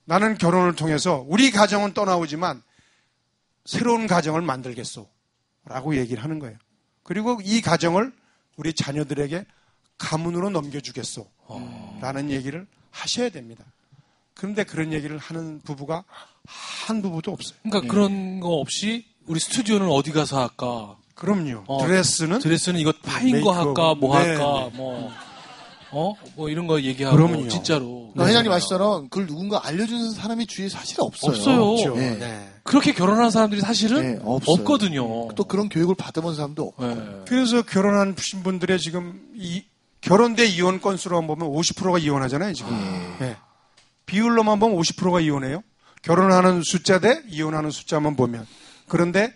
나는 0.04 0.36
결혼을 0.36 0.76
통해서 0.76 1.24
우리 1.26 1.50
가정은 1.50 1.94
떠나오지만 1.94 2.62
새로운 3.64 4.06
가정을 4.06 4.42
만들겠소. 4.42 5.08
라고 5.64 5.96
얘기를 5.96 6.22
하는 6.22 6.38
거예요. 6.38 6.58
그리고 7.02 7.40
이 7.42 7.62
가정을 7.62 8.12
우리 8.56 8.74
자녀들에게 8.74 9.46
가문으로 9.96 10.50
넘겨주겠소. 10.50 11.26
라는 12.00 12.30
얘기를 12.30 12.66
하셔야 13.00 13.28
됩니다. 13.30 13.64
그런데 14.34 14.64
그런 14.64 14.92
얘기를 14.92 15.18
하는 15.18 15.60
부부가 15.60 16.04
한 16.86 17.02
부부도 17.02 17.32
없어요. 17.32 17.58
그러니까 17.62 17.92
그런 17.92 18.40
거 18.40 18.48
없이 18.54 19.04
우리 19.26 19.38
스튜디오는 19.40 19.88
어디 19.88 20.12
가서 20.12 20.40
할까? 20.40 20.96
그럼요. 21.14 21.64
어, 21.66 21.86
드레스는 21.86 22.38
드레스는 22.38 22.80
이거 22.80 22.92
파인 23.02 23.42
거 23.42 23.52
메이크업. 23.52 23.56
할까? 23.66 23.94
뭐 23.94 24.18
네, 24.18 24.28
할까? 24.28 24.70
네. 24.72 24.76
뭐 24.76 25.12
어? 25.92 26.14
뭐 26.36 26.48
이런 26.48 26.66
거 26.66 26.80
얘기하고 26.80 27.16
그럼요. 27.16 27.48
진짜로. 27.48 28.10
그러니까 28.12 28.26
회장님 28.28 28.52
아시처럼 28.52 29.08
그걸 29.08 29.26
누군가 29.26 29.66
알려주는 29.66 30.12
사람이 30.12 30.46
주위에 30.46 30.68
사실 30.68 30.96
없어요. 31.00 31.32
없어요. 31.32 31.62
없죠. 31.62 31.96
네. 31.96 32.16
네. 32.18 32.48
그렇게 32.62 32.92
결혼한 32.92 33.30
사람들이 33.30 33.60
사실은 33.60 34.14
네, 34.14 34.20
없어요. 34.24 34.54
없거든요. 34.54 35.28
또 35.34 35.44
그런 35.44 35.68
교육을 35.68 35.96
받아본 35.96 36.34
사람도 36.36 36.62
없고. 36.62 36.86
네. 36.86 37.20
그래서 37.26 37.62
결혼한 37.62 38.14
분들의 38.42 38.78
지금 38.78 39.20
이 39.34 39.64
결혼대 40.00 40.46
이혼 40.46 40.80
건수로 40.80 41.20
보면 41.26 41.48
50%가 41.48 41.98
이혼하잖아요, 41.98 42.54
지금. 42.54 42.70
네. 43.18 43.36
비율로만 44.06 44.58
보면 44.58 44.76
50%가 44.78 45.20
이혼해요. 45.20 45.62
결혼하는 46.02 46.62
숫자 46.62 46.98
대 46.98 47.22
이혼하는 47.28 47.70
숫자만 47.70 48.16
보면. 48.16 48.46
그런데 48.88 49.34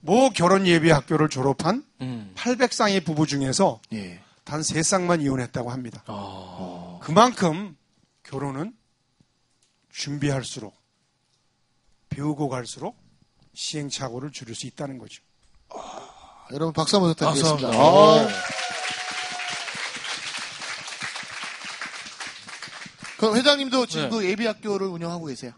모 0.00 0.30
결혼 0.30 0.66
예비 0.66 0.90
학교를 0.90 1.28
졸업한 1.28 1.84
음. 2.00 2.32
800쌍의 2.36 3.04
부부 3.04 3.26
중에서 3.26 3.80
예. 3.92 4.20
단 4.44 4.60
3쌍만 4.60 5.22
이혼했다고 5.22 5.70
합니다. 5.70 6.02
아. 6.06 6.98
그만큼 7.02 7.76
결혼은 8.22 8.74
준비할수록 9.90 10.74
배우고 12.10 12.48
갈수록 12.48 12.96
시행착오를 13.54 14.32
줄일 14.32 14.54
수 14.54 14.66
있다는 14.66 14.98
거죠. 14.98 15.22
여러분 16.52 16.72
박수 16.72 16.96
한번 16.96 17.14
부탁드리겠습니다. 17.14 17.68
박수 17.68 17.80
아. 17.80 18.18
한번. 18.18 18.32
그럼 23.22 23.36
회장님도 23.36 23.86
지금 23.86 24.04
네. 24.04 24.10
그 24.10 24.24
예비 24.28 24.46
학교를 24.46 24.88
운영하고 24.88 25.26
계세요? 25.26 25.52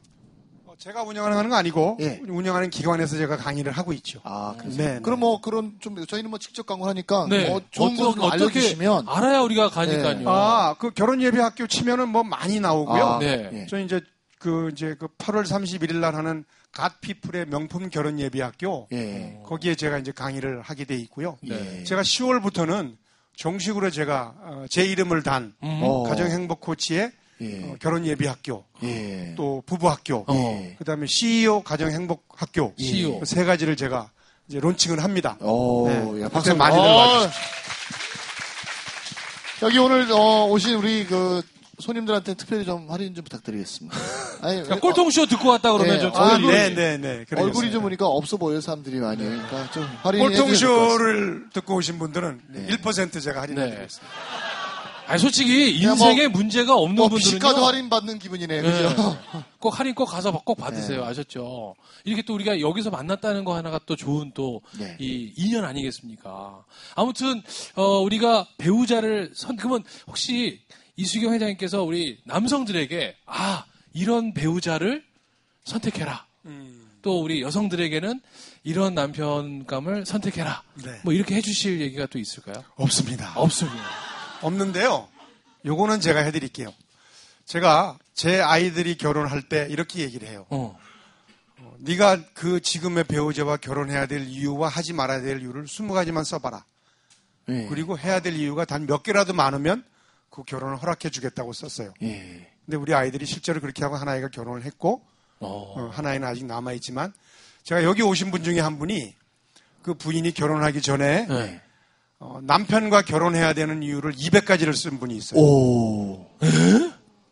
어, 0.67 0.75
제가 0.79 1.03
운영하는 1.03 1.39
건 1.49 1.53
아니고 1.59 1.97
예. 2.01 2.21
운영하는 2.29 2.69
기관에서 2.69 3.17
제가 3.17 3.39
강의를 3.39 3.73
하고 3.73 3.95
있죠. 3.95 4.21
아, 4.23 4.55
그래서 4.59 4.77
네, 4.77 5.01
그럼 5.03 5.19
네. 5.19 5.21
뭐 5.21 5.41
그런 5.41 5.73
좀 5.81 6.05
저희는 6.05 6.29
뭐 6.29 6.39
직접 6.39 6.67
광고하니까 6.67 7.27
네. 7.31 7.49
뭐 7.49 7.63
좋은 7.71 7.95
어떠- 7.95 8.09
것좀 8.13 8.31
알려주시면 8.31 9.09
알아야 9.09 9.41
우리가 9.41 9.71
가니까요. 9.71 10.29
아, 10.29 10.75
그 10.79 10.91
결혼 10.91 11.23
예비 11.23 11.39
학교 11.39 11.67
치면은 11.67 12.11
뭐 12.11 12.23
많이 12.23 12.61
나오고요. 12.61 13.03
아, 13.03 13.19
네. 13.19 13.49
예. 13.51 13.67
저 13.71 13.79
이제 13.81 14.03
그 14.39 14.69
이제 14.73 14.95
그 15.01 15.07
8월 15.17 15.45
31일 15.45 15.95
날 15.97 16.15
하는 16.15 16.45
갓피플의 16.73 17.47
명품 17.47 17.89
결혼 17.89 18.21
예비 18.21 18.43
학교 18.43 18.89
예. 18.93 19.39
거기에 19.47 19.75
제가 19.75 19.97
이제 19.97 20.13
강의를 20.13 20.61
하게 20.61 20.85
돼 20.85 20.97
있고요. 20.97 21.39
예. 21.49 21.83
제가 21.85 22.03
10월부터는 22.03 22.97
정식으로 23.39 23.89
제가 23.91 24.35
어, 24.43 24.65
제 24.69 24.85
이름을 24.85 25.23
단 25.23 25.55
음. 25.63 25.81
어. 25.83 26.03
가정 26.03 26.31
행복 26.31 26.61
코치의 26.61 27.11
예. 27.45 27.65
어, 27.65 27.77
결혼 27.81 28.07
예비 28.07 28.27
학교 28.27 28.65
예. 28.83 29.35
또 29.37 29.63
부부 29.67 29.89
학교 29.89 30.25
예. 30.31 30.75
그다음에 30.79 31.07
CEO 31.09 31.63
가정 31.63 31.91
행복 31.91 32.25
학교 32.37 32.73
CEO. 32.79 33.21
그세 33.21 33.45
가지를 33.45 33.77
제가 33.77 34.11
이제 34.49 34.61
론칭을 34.61 35.03
합니다. 35.03 35.37
오, 35.41 35.89
네. 35.89 36.23
야, 36.23 36.29
박수 36.29 36.55
많이 36.55 36.75
들 36.75 36.81
어. 36.81 36.97
와주십시오. 36.97 37.43
여기 39.63 39.79
오늘 39.79 40.11
어, 40.13 40.47
오신 40.47 40.75
우리 40.75 41.07
그 41.07 41.43
손님들한테 41.79 42.35
특별히 42.35 42.65
좀 42.65 42.91
할인 42.91 43.15
좀 43.15 43.25
부탁드리겠습니다. 43.25 43.97
아니, 44.43 44.63
그러니까 44.63 44.81
꼴통쇼 44.81 45.27
듣고 45.27 45.49
왔다 45.49 45.73
그러면 45.73 45.95
네. 45.97 46.01
좀 46.01 46.13
아, 46.15 46.39
네, 46.39 46.75
네, 46.75 46.97
네. 46.99 46.99
그러겠습니다. 46.99 47.43
얼굴이 47.43 47.73
좀 47.73 47.83
보니까 47.83 48.07
없어 48.07 48.37
보여요 48.37 48.61
사람들이 48.61 49.01
많이. 49.01 49.25
그러니까 49.25 49.71
좀 49.71 49.85
할인. 50.03 50.21
꼴통쇼를 50.21 51.47
듣고 51.53 51.77
오신 51.77 51.99
분들은 51.99 52.41
1% 52.69 53.23
제가 53.23 53.41
할인해 53.43 53.65
네. 53.65 53.71
드리겠습니다. 53.71 54.15
아니 55.07 55.19
솔직히 55.19 55.79
그냥 55.79 55.93
인생에 55.93 56.29
문제가 56.29 56.75
없는 56.75 56.97
뭐 56.97 57.09
분들은요. 57.09 57.39
피시카드 57.39 57.61
할인 57.61 57.89
받는 57.89 58.19
기분이네요. 58.19 58.63
그죠? 58.63 59.19
꼭 59.59 59.79
할인 59.79 59.95
꼭 59.95 60.07
가서 60.07 60.33
꼭 60.45 60.57
받으세요. 60.57 61.03
네. 61.03 61.07
아셨죠? 61.07 61.75
이렇게 62.05 62.23
또 62.23 62.35
우리가 62.35 62.61
여기서 62.61 62.91
만났다는 62.91 63.45
거 63.45 63.55
하나가 63.55 63.79
또 63.87 63.97
좋은 63.97 64.33
또이 64.33 64.61
네. 64.79 64.97
인연 64.99 65.65
아니겠습니까? 65.65 66.65
아무튼 66.95 67.43
어, 67.75 67.99
우리가 67.99 68.47
배우자를 68.59 69.33
선 69.35 69.57
그러면 69.57 69.85
혹시 70.07 70.61
이수경 70.97 71.33
회장님께서 71.35 71.83
우리 71.83 72.19
남성들에게 72.25 73.17
아 73.27 73.65
이런 73.93 74.33
배우자를 74.33 75.05
선택해라. 75.65 76.27
음. 76.47 76.81
또 77.03 77.21
우리 77.21 77.43
여성들에게는 77.43 78.21
이런 78.65 78.95
남편감을 78.95 80.07
선택해라. 80.07 80.63
네. 80.83 81.01
뭐 81.05 81.13
이렇게 81.13 81.35
해주실 81.35 81.83
얘기가 81.83 82.07
또 82.07 82.19
있을까요? 82.19 82.65
없습니다. 82.77 83.33
없습니다. 83.37 83.83
없는데요. 84.45 85.09
요거는 85.65 86.01
제가 86.01 86.21
해드릴게요. 86.21 86.73
제가 87.47 87.99
제 88.13 88.41
아이들이 88.41 88.97
결혼할 88.97 89.49
때 89.49 89.67
이렇게 89.71 90.01
얘기를 90.01 90.29
해요. 90.29 90.47
어. 90.51 90.79
어, 91.59 91.75
네가 91.79 92.33
그 92.35 92.61
지금의 92.61 93.05
배우자와 93.05 93.57
결혼해야 93.59 94.07
될 94.07 94.27
이유와 94.27 94.69
하지 94.69 94.93
말아야 94.93 95.21
될 95.21 95.41
이유를 95.41 95.65
20가지만 95.65 96.25
써봐라. 96.25 96.65
예. 97.49 97.67
그리고 97.69 97.99
해야 97.99 98.21
될 98.21 98.35
이유가 98.35 98.65
단 98.65 98.87
몇 98.87 99.03
개라도 99.03 99.33
많으면 99.35 99.85
그 100.31 100.43
결혼을 100.45 100.77
허락해 100.77 101.11
주겠다고 101.11 101.53
썼어요. 101.53 101.93
예. 102.03 102.51
근데 102.65 102.77
우리 102.77 102.95
아이들이 102.95 103.27
실제로 103.27 103.61
그렇게 103.61 103.83
하고 103.85 103.97
하나이가 103.97 104.29
결혼을 104.29 104.65
했고 104.65 105.03
어. 105.41 105.75
어, 105.77 105.91
하나이는 105.93 106.27
아직 106.27 106.45
남아 106.47 106.73
있지만 106.75 107.13
제가 107.63 107.85
여기 107.85 108.03
오신 108.03 108.31
분 108.31 108.43
중에 108.43 108.61
한 108.61 108.79
분이 108.79 109.15
그 109.83 109.95
부인이 109.95 110.33
결혼하기 110.33 110.81
전에 110.81 111.27
네. 111.27 111.61
어, 112.19 112.39
남편과 112.43 113.03
결혼해야 113.03 113.53
되는 113.53 113.83
이유를 113.83 114.13
200가지를 114.13 114.75
쓴 114.75 114.99
분이 114.99 115.17
있어요. 115.17 115.41
오. 115.41 116.27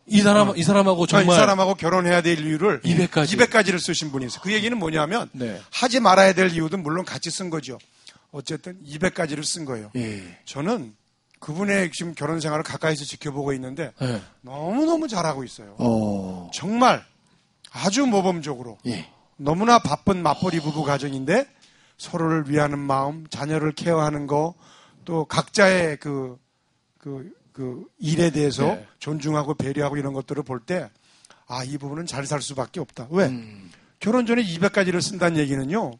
이 0.05 0.21
사람 0.21 0.55
이 0.57 0.63
사람하고 0.63 1.03
아, 1.03 1.07
정말 1.07 1.35
이 1.35 1.39
사람하고 1.39 1.75
결혼해야 1.75 2.21
될 2.21 2.39
이유를 2.39 2.81
200 2.83 3.11
가지. 3.11 3.71
를 3.71 3.79
쓰신 3.79 4.11
분이 4.11 4.25
있어요. 4.25 4.41
그 4.43 4.51
얘기는 4.51 4.77
뭐냐면 4.77 5.29
네. 5.31 5.59
하지 5.71 5.99
말아야 5.99 6.33
될 6.33 6.51
이유도 6.51 6.77
물론 6.77 7.05
같이 7.05 7.31
쓴 7.31 7.49
거죠. 7.49 7.77
어쨌든 8.31 8.77
200가지를 8.85 9.43
쓴 9.43 9.63
거예요. 9.65 9.91
예. 9.95 10.39
저는 10.45 10.93
그분의 11.39 11.91
지금 11.91 12.13
결혼 12.13 12.39
생활을 12.39 12.63
가까이서 12.63 13.05
지켜보고 13.05 13.53
있는데 13.53 13.91
네. 13.99 14.21
너무너무 14.41 15.07
잘하고 15.07 15.43
있어요. 15.43 15.75
어. 15.79 16.49
정말 16.53 17.03
아주 17.71 18.05
모범적으로 18.05 18.77
예. 18.87 19.07
너무나 19.37 19.79
바쁜 19.79 20.21
맞벌이 20.21 20.59
부부 20.59 20.83
가정인데 20.83 21.47
서로를 21.97 22.49
위하는 22.49 22.79
마음, 22.79 23.25
자녀를 23.29 23.73
케어하는 23.73 24.27
거, 24.27 24.55
또 25.05 25.25
각자의 25.25 25.97
그, 25.97 26.37
그, 26.97 27.31
그 27.51 27.85
일에 27.99 28.31
대해서 28.31 28.65
네. 28.65 28.87
존중하고 28.99 29.55
배려하고 29.55 29.97
이런 29.97 30.13
것들을 30.13 30.43
볼 30.43 30.59
때, 30.59 30.89
아, 31.47 31.63
이 31.63 31.77
부분은 31.77 32.05
잘 32.05 32.25
살 32.25 32.41
수밖에 32.41 32.79
없다. 32.79 33.07
왜? 33.11 33.25
음. 33.27 33.71
결혼 33.99 34.25
전에 34.25 34.43
200가지를 34.43 35.01
쓴다는 35.01 35.37
얘기는요, 35.37 35.91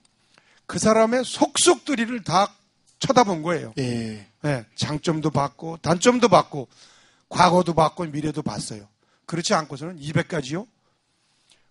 그 0.66 0.80
사람의 0.80 1.24
속속들이를 1.26 2.24
다 2.24 2.54
쳐다본 3.00 3.44
거예요. 3.44 3.74
예. 3.80 4.28
예, 4.46 4.66
장점도 4.76 5.30
봤고 5.30 5.78
단점도 5.78 6.28
봤고 6.30 6.68
과거도 7.30 7.74
봤고 7.74 8.06
미래도 8.06 8.42
봤어요. 8.42 8.88
그렇지 9.26 9.54
않고서는 9.54 10.00
200가지요. 10.00 10.68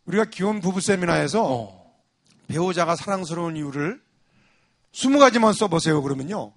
우리가 0.06 0.26
기혼 0.26 0.60
부부 0.60 0.80
세미나에서 0.80 1.44
어. 1.44 1.92
배우자가 2.48 2.96
사랑스러운 2.96 3.56
이유를 3.56 4.00
20가지만 4.92 5.54
써보세요. 5.54 6.02
그러면요. 6.02 6.52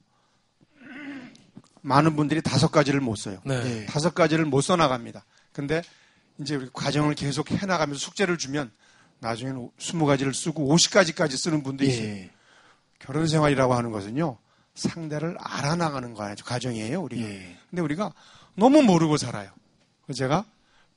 많은 1.86 2.16
분들이 2.16 2.42
다섯 2.42 2.72
가지를 2.72 3.00
못 3.00 3.16
써요. 3.16 3.40
네. 3.46 3.62
예. 3.64 3.86
다섯 3.86 4.16
가지를 4.16 4.46
못 4.46 4.62
써나갑니다. 4.62 5.24
근데 5.54 5.84
이제 6.40 6.56
우리 6.56 6.68
과정을 6.74 7.14
계속 7.14 7.52
해나가면서 7.52 8.00
숙제를 8.00 8.38
주면 8.38 8.72
나중에는 9.20 9.70
20가지를 9.80 10.34
쓰고 10.34 10.76
50가지까지 10.76 11.38
쓰는 11.38 11.62
분도 11.64 11.86
있어요. 11.86 12.08
예. 12.08 12.32
결혼 13.00 13.28
생활이라고 13.28 13.76
하는 13.76 13.92
것은요. 13.92 14.38
상대를 14.74 15.38
알아나가는 15.40 16.14
거 16.14 16.34
과정이에요. 16.44 17.02
우리가. 17.02 17.30
예. 17.30 17.58
근데 17.70 17.82
우리가 17.84 18.12
너무 18.56 18.82
모르고 18.82 19.18
살아요. 19.18 19.52
그래서 20.06 20.18
제가 20.18 20.44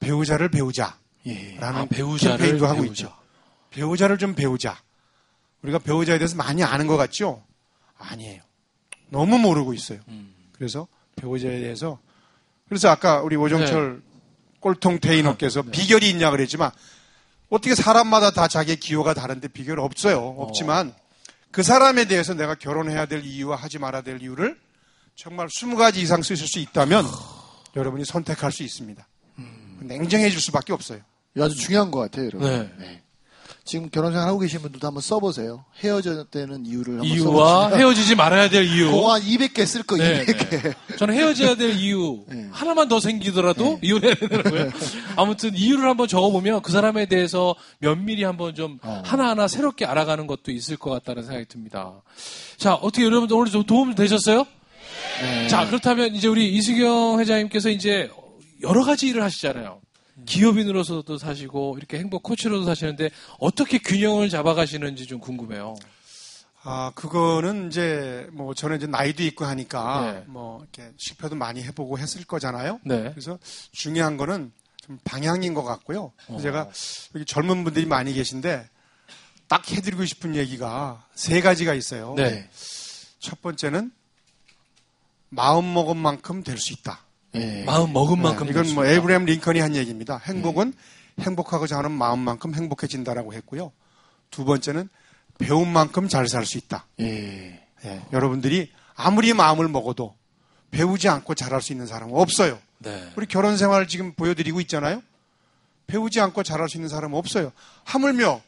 배우자를 0.00 0.48
배우자. 0.48 0.96
예. 1.26 1.56
라는 1.60 1.82
아, 1.82 1.86
배우자를 1.86 2.38
캠페인도 2.38 2.66
하고 2.66 2.82
배우자. 2.82 3.04
있죠. 3.04 3.16
배우자를 3.70 4.16
좀 4.16 4.34
배우자. 4.34 4.80
우리가 5.62 5.80
배우자에 5.80 6.18
대해서 6.18 6.34
많이 6.36 6.64
아는 6.64 6.86
것 6.86 6.96
같죠? 6.96 7.44
아니에요. 7.98 8.42
너무 9.10 9.38
모르고 9.38 9.74
있어요. 9.74 10.00
음. 10.08 10.37
그래서 10.58 10.86
배우자에 11.16 11.60
대해서 11.60 11.98
그래서 12.68 12.88
아까 12.90 13.22
우리 13.22 13.36
오정철 13.36 14.02
네. 14.02 14.08
꼴통 14.60 15.00
테이너께서 15.00 15.62
비결이 15.62 16.10
있냐 16.10 16.30
그랬지만 16.30 16.70
어떻게 17.48 17.74
사람마다 17.74 18.30
다 18.32 18.48
자기의 18.48 18.76
기호가 18.78 19.14
다른데 19.14 19.48
비결 19.48 19.80
없어요. 19.80 20.18
없지만 20.18 20.94
그 21.50 21.62
사람에 21.62 22.04
대해서 22.04 22.34
내가 22.34 22.54
결혼해야 22.54 23.06
될 23.06 23.24
이유와 23.24 23.56
하지 23.56 23.78
말아야 23.78 24.02
될 24.02 24.20
이유를 24.20 24.58
정말 25.14 25.46
20가지 25.48 25.96
이상 25.96 26.22
쓰실 26.22 26.46
수 26.46 26.58
있다면 26.58 27.04
여러분이 27.74 28.04
선택할 28.04 28.52
수 28.52 28.62
있습니다. 28.62 29.06
음. 29.38 29.78
냉정해질 29.82 30.40
수밖에 30.40 30.72
없어요. 30.72 31.00
아주 31.40 31.54
중요한 31.54 31.90
것 31.90 32.00
같아요, 32.00 32.26
여러분. 32.26 32.48
네. 32.78 33.02
지금 33.68 33.90
결혼 33.90 34.12
생활 34.12 34.26
하고 34.26 34.38
계신 34.38 34.62
분들도 34.62 34.86
한번 34.86 35.02
써보세요. 35.02 35.66
헤어졌다는 35.84 36.64
이유를 36.64 37.00
한번 37.00 37.06
이유와 37.06 37.64
써보시면 37.64 37.78
헤어지지 37.78 38.14
말아야 38.14 38.48
될 38.48 38.64
이유. 38.64 38.90
그거 38.90 39.12
한 39.12 39.20
200개 39.20 39.66
쓸 39.66 39.82
거, 39.82 39.98
네, 39.98 40.24
200개. 40.24 40.62
네. 40.62 40.74
저는 40.96 41.14
헤어져야 41.14 41.54
될 41.54 41.74
이유 41.78 42.24
네. 42.28 42.48
하나만 42.50 42.88
더 42.88 42.98
생기더라도 42.98 43.78
이혼해야 43.82 44.14
되더라고요. 44.14 44.70
아무튼 45.16 45.54
이유를 45.54 45.86
한번 45.86 46.08
적어보면 46.08 46.62
그 46.62 46.72
사람에 46.72 47.04
대해서 47.06 47.54
면밀히 47.80 48.24
한번 48.24 48.54
좀 48.54 48.78
어. 48.82 49.02
하나하나 49.04 49.46
새롭게 49.46 49.84
알아가는 49.84 50.26
것도 50.26 50.50
있을 50.50 50.78
것 50.78 50.88
같다는 50.88 51.24
생각이 51.24 51.44
듭니다. 51.44 52.00
자, 52.56 52.72
어떻게 52.72 53.04
여러분들 53.04 53.36
오늘 53.36 53.52
좀 53.52 53.64
도움 53.64 53.94
되셨어요? 53.94 54.46
네. 55.20 55.48
자, 55.48 55.66
그렇다면 55.66 56.14
이제 56.14 56.26
우리 56.26 56.54
이수경 56.54 57.20
회장님께서 57.20 57.68
이제 57.68 58.10
여러 58.62 58.82
가지 58.82 59.08
일을 59.08 59.22
하시잖아요. 59.22 59.82
기업인으로서도 60.26 61.18
사시고 61.18 61.76
이렇게 61.78 61.98
행복 61.98 62.22
코치로도 62.22 62.64
사시는데 62.64 63.10
어떻게 63.38 63.78
균형을 63.78 64.28
잡아가시는지 64.28 65.06
좀 65.06 65.20
궁금해요. 65.20 65.76
아, 66.62 66.90
그거는 66.94 67.68
이제 67.68 68.28
뭐 68.32 68.52
저는 68.52 68.76
이제 68.78 68.86
나이도 68.86 69.22
있고 69.24 69.44
하니까 69.44 70.12
네. 70.12 70.24
뭐 70.26 70.60
이렇게 70.60 70.92
실패도 70.96 71.36
많이 71.36 71.62
해보고 71.62 71.98
했을 71.98 72.24
거잖아요. 72.24 72.80
네. 72.84 73.10
그래서 73.10 73.38
중요한 73.72 74.16
거는 74.16 74.52
좀 74.84 74.98
방향인 75.04 75.54
것 75.54 75.62
같고요. 75.62 76.12
어. 76.28 76.38
제가 76.40 76.68
여기 77.14 77.24
젊은 77.24 77.62
분들이 77.64 77.86
많이 77.86 78.12
계신데 78.12 78.68
딱 79.46 79.70
해드리고 79.70 80.04
싶은 80.04 80.34
얘기가 80.34 81.06
세 81.14 81.40
가지가 81.40 81.74
있어요. 81.74 82.14
네. 82.16 82.50
첫 83.20 83.40
번째는 83.40 83.92
마음 85.30 85.72
먹은 85.72 85.96
만큼 85.96 86.42
될 86.42 86.58
수 86.58 86.72
있다. 86.72 87.04
예. 87.34 87.64
마음 87.64 87.92
먹은 87.92 88.20
만큼 88.20 88.46
네, 88.46 88.52
이건 88.52 88.74
뭐. 88.74 88.86
에이브레임 88.86 89.24
링컨이 89.24 89.60
한 89.60 89.74
얘기입니다. 89.76 90.18
행복은 90.24 90.72
행복하고자 91.20 91.78
하는 91.78 91.90
마음만큼 91.92 92.54
행복해진다라고 92.54 93.34
했고요. 93.34 93.72
두 94.30 94.44
번째는 94.44 94.88
배운 95.38 95.68
만큼 95.72 96.08
잘 96.08 96.26
살 96.28 96.44
수 96.44 96.58
있다. 96.58 96.86
예. 97.00 97.62
예, 97.84 98.02
여러분들이 98.12 98.72
아무리 98.96 99.32
마음을 99.34 99.68
먹어도 99.68 100.16
배우지 100.70 101.08
않고 101.08 101.34
잘할 101.34 101.62
수 101.62 101.72
있는 101.72 101.86
사람은 101.86 102.14
없어요. 102.14 102.58
네. 102.78 103.10
우리 103.16 103.26
결혼 103.26 103.56
생활 103.56 103.86
지금 103.88 104.12
보여드리고 104.14 104.60
있잖아요. 104.62 105.02
배우지 105.86 106.20
않고 106.20 106.42
잘할 106.42 106.68
수 106.68 106.76
있는 106.76 106.88
사람은 106.88 107.16
없어요. 107.16 107.52
하물며 107.84 108.40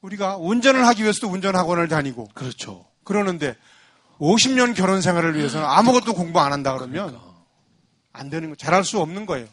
우리가 0.00 0.36
운전을 0.38 0.86
하기 0.88 1.02
위해서도 1.02 1.28
운전학원을 1.28 1.88
다니고 1.88 2.28
그렇죠. 2.34 2.86
그러는데 3.04 3.54
50년 4.18 4.74
결혼 4.74 5.00
생활을 5.00 5.36
위해서는 5.36 5.66
아무것도 5.66 6.14
공부 6.14 6.40
안 6.40 6.52
한다 6.52 6.72
그러면 6.74 7.08
그러니까. 7.08 7.29
안 8.20 8.28
되는 8.28 8.50
거, 8.50 8.54
잘할 8.54 8.84
수 8.84 9.00
없는 9.00 9.24
거예요. 9.24 9.48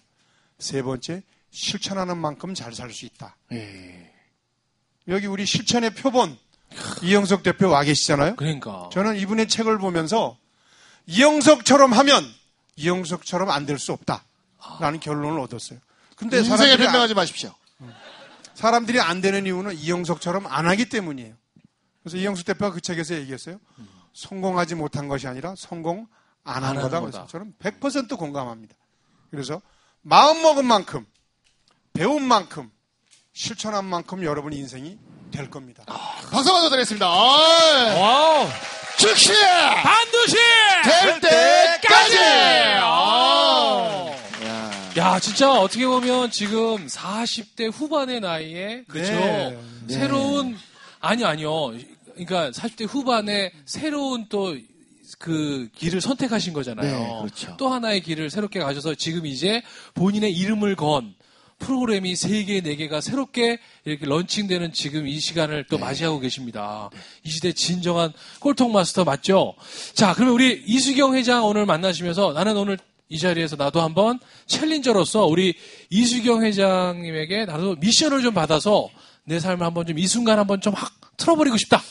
세 0.60 0.82
번째, 0.82 1.24
실천하는 1.52 2.18
만큼 2.18 2.54
잘 2.54 2.74
살 2.74 2.92
수 2.92 3.06
있다. 3.06 3.38
예. 3.54 4.12
여기 5.08 5.26
우리 5.26 5.46
실천의 5.46 5.92
표본 5.96 6.38
이영석 7.02 7.44
대표 7.44 7.70
와 7.70 7.84
계시잖아요. 7.84 8.36
그러니까. 8.36 8.90
저는 8.92 9.16
이분의 9.18 9.48
책을 9.48 9.78
보면서 9.78 10.38
이영석처럼 11.08 11.94
하면 11.94 12.26
이영석처럼 12.76 13.50
안 13.50 13.66
될 13.66 13.80
수 13.80 13.94
없다라는 13.94 15.00
결론을 15.00 15.40
얻었어요. 15.40 15.80
근데 16.18 16.40
인생에 16.40 16.76
변명하지 16.76 17.14
마십시오. 17.14 17.54
안, 17.80 17.94
사람들이 18.54 19.00
안 19.00 19.22
되는 19.22 19.46
이유는 19.46 19.78
이영석처럼 19.78 20.46
안 20.48 20.68
하기 20.68 20.90
때문이에요. 20.90 21.34
그래서 22.04 22.18
이영석 22.18 22.46
대표가 22.46 22.72
그 22.74 22.82
책에서 22.82 23.16
얘기했어요. 23.16 23.62
성공하지 24.14 24.76
못한 24.76 25.08
것이 25.08 25.26
아니라 25.28 25.56
성공 25.56 26.08
안한안 26.48 26.82
거다. 26.82 26.98
하는 26.98 27.02
그래서 27.12 27.20
거다. 27.26 27.32
저는 27.32 27.54
100% 27.60 28.18
공감합니다. 28.18 28.76
그래서 29.32 29.62
마음 30.02 30.42
먹은 30.42 30.66
만큼 30.66 31.06
배운 31.94 32.24
만큼 32.24 32.72
실천한 33.34 33.86
만큼 33.86 34.24
여러분 34.24 34.54
인생이 34.54 34.98
될 35.32 35.50
겁니다. 35.50 35.84
박수 35.86 36.50
한번 36.54 36.70
드리겠습니다. 36.70 37.06
아, 37.06 37.96
wow! 38.00 38.48
즉시! 38.98 39.32
반드시! 39.84 40.38
될 40.84 41.20
때까지! 41.20 42.18
아! 42.82 44.08
야. 44.46 44.72
야, 44.98 45.20
진짜 45.20 45.52
어떻게 45.52 45.86
보면 45.86 46.32
지금 46.32 46.88
40대 46.88 47.72
후반의 47.72 48.22
나이에, 48.22 48.84
그죠? 48.88 49.12
네. 49.12 49.60
새로운, 49.88 50.58
아니요, 51.00 51.28
아니요. 51.28 51.68
그러니까 52.14 52.50
40대 52.52 52.88
후반에 52.88 53.52
새로운 53.66 54.28
또 54.30 54.58
그 55.20 55.70
길을 55.76 56.02
선택하신 56.02 56.54
거잖아요. 56.54 56.98
네, 56.98 57.18
그렇죠. 57.20 57.56
또 57.58 57.70
하나의 57.70 58.02
길을 58.02 58.30
새롭게 58.30 58.60
가셔서 58.60 58.96
지금 58.96 59.26
이제 59.26 59.62
본인의 59.94 60.34
이름을 60.34 60.76
건 60.76 61.16
프로그램이 61.60 62.14
3개, 62.14 62.62
4개가 62.64 63.02
새롭게 63.02 63.60
이렇게 63.86 64.06
런칭되는 64.06 64.74
지금 64.74 65.08
이 65.08 65.20
시간을 65.20 65.66
또 65.70 65.78
맞이하고 65.80 66.20
계십니다. 66.20 66.90
이 67.24 67.30
시대 67.32 67.52
진정한 67.52 68.14
꼴통 68.40 68.72
마스터 68.72 69.04
맞죠? 69.04 69.56
자, 69.94 70.14
그러면 70.14 70.36
우리 70.36 70.64
이수경 70.68 71.16
회장 71.16 71.46
오늘 71.46 71.66
만나시면서 71.66 72.34
나는 72.34 72.56
오늘 72.58 72.78
이 73.10 73.18
자리에서 73.18 73.56
나도 73.56 73.82
한번 73.82 74.20
챌린저로서 74.46 75.26
우리 75.26 75.56
이수경 75.90 76.44
회장님에게 76.44 77.46
나도 77.46 77.76
미션을 77.78 78.22
좀 78.22 78.34
받아서 78.34 78.90
내 79.24 79.40
삶을 79.40 79.66
한번 79.66 79.86
좀 79.88 79.98
이 79.98 80.06
순간 80.08 80.38
한번 80.38 80.62
좀 80.62 80.74
확 80.76 80.94
틀어버리고 81.18 81.58
싶다. 81.58 81.82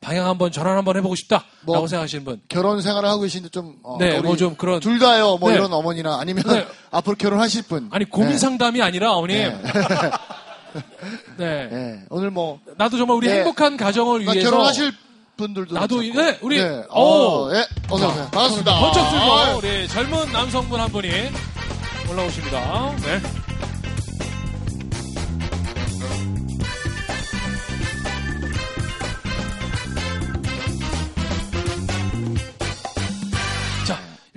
방향 0.00 0.26
한번 0.26 0.50
전환 0.50 0.76
한번 0.78 0.96
해보고 0.96 1.14
싶다. 1.14 1.44
뭐, 1.62 1.74
라고 1.76 1.86
생각하시는 1.86 2.24
분. 2.24 2.40
결혼 2.48 2.80
생활을 2.80 3.06
하고 3.08 3.20
계신데 3.22 3.50
좀, 3.50 3.76
어, 3.82 3.98
네, 3.98 4.16
우리 4.16 4.28
뭐좀 4.28 4.54
그런- 4.56 4.80
둘 4.80 4.98
다요, 4.98 5.36
뭐 5.36 5.50
네. 5.50 5.56
이런 5.56 5.70
어머니나 5.72 6.18
아니면 6.18 6.42
네. 6.46 6.66
앞으로 6.90 7.16
결혼하실 7.16 7.64
분. 7.64 7.88
아니, 7.92 8.06
고민 8.08 8.30
네. 8.30 8.38
상담이 8.38 8.80
아니라, 8.80 9.12
어머님. 9.12 9.36
네. 9.36 9.52
네. 11.36 11.68
네. 11.70 12.02
오늘 12.08 12.30
뭐, 12.30 12.60
나도 12.78 12.96
정말 12.96 13.16
우리 13.18 13.28
네. 13.28 13.38
행복한 13.38 13.76
가정을 13.76 14.20
그러니까 14.20 14.32
위해서. 14.32 14.50
결혼하실 14.50 14.92
분들도. 15.36 15.74
나도. 15.74 16.00
네, 16.00 16.38
우리, 16.40 16.62
네. 16.62 16.82
오. 16.90 17.00
어, 17.48 17.54
예, 17.54 17.66
어서 17.90 18.08
오세요. 18.08 18.28
반갑습니다. 18.30 18.78
번쩍 18.80 19.04
아, 19.04 19.10
들고 19.10 19.58
우리 19.58 19.88
젊은 19.88 20.32
남성분 20.32 20.80
한 20.80 20.90
분이 20.90 21.08
올라오십니다. 22.10 22.96
네. 23.02 23.20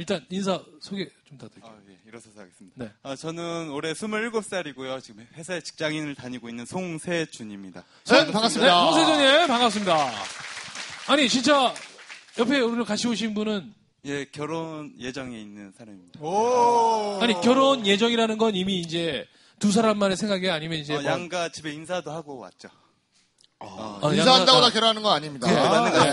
일단 0.03 0.25
인사 0.29 0.61
소개 0.81 1.07
좀 1.25 1.37
부탁드릴게요. 1.37 1.71
아, 1.73 1.79
예, 1.89 1.97
일어서서 2.05 2.41
하겠습니다. 2.41 2.75
네. 2.83 2.91
아, 3.03 3.15
저는 3.15 3.69
올해 3.71 3.93
27살이고요. 3.93 5.01
지금 5.01 5.25
회사에 5.33 5.61
직장인을 5.61 6.15
다니고 6.15 6.49
있는 6.49 6.65
송세준입니다. 6.65 7.83
네, 8.07 8.25
네, 8.25 8.31
반갑습니다. 8.33 8.83
홍세전님 8.85 9.47
반갑습니다. 9.47 10.11
아니, 11.07 11.29
진짜 11.29 11.73
옆에 12.37 12.59
오늘 12.59 12.83
같이 12.83 13.07
오신 13.07 13.33
분은 13.33 13.73
예, 14.05 14.25
결혼 14.25 14.93
예정에 14.99 15.39
있는 15.39 15.71
사람입니다. 15.77 16.19
오. 16.19 17.19
아니 17.21 17.33
결혼 17.39 17.87
예정이라는 17.87 18.37
건 18.37 18.53
이미 18.55 18.81
이제 18.81 19.25
두 19.59 19.71
사람만의 19.71 20.17
생각이 20.17 20.49
아니면 20.49 20.79
이제 20.79 20.95
어, 20.95 21.01
뭐- 21.01 21.09
양가 21.09 21.47
집에 21.53 21.71
인사도 21.71 22.11
하고 22.11 22.39
왔죠. 22.39 22.67
어, 23.59 23.99
아, 24.03 24.13
인사한다고 24.13 24.57
양가- 24.59 24.61
다 24.63 24.69
결혼하는 24.71 25.01
거 25.01 25.11
아닙니다. 25.11 25.49
예, 25.49 25.55
거 25.55 25.89
네. 25.89 26.11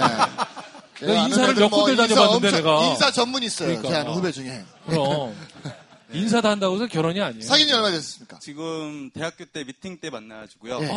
내가 1.01 1.13
아는 1.25 1.27
인사를 1.37 1.55
몇 1.55 1.69
군데 1.71 1.93
인사 1.93 2.07
다녀봤는데, 2.07 2.49
엄청- 2.49 2.51
내가. 2.65 2.85
인사 2.91 3.11
전문 3.11 3.43
있어요. 3.43 3.69
그러니까. 3.69 3.89
제 3.89 3.97
아는 3.97 4.13
후배 4.13 4.33
중에. 4.33 4.65
그럼 4.87 5.35
인사도 6.13 6.49
한다고 6.49 6.75
해서 6.75 6.87
결혼이 6.89 7.21
아니에요. 7.21 7.45
사귄 7.45 7.67
지 7.69 7.73
얼마 7.73 7.91
됐습니까? 7.91 8.39
지금 8.41 9.11
대학교 9.13 9.45
때 9.45 9.63
미팅 9.65 9.99
때 10.01 10.11
만나가지고요. 10.11 10.79
예. 10.83 10.89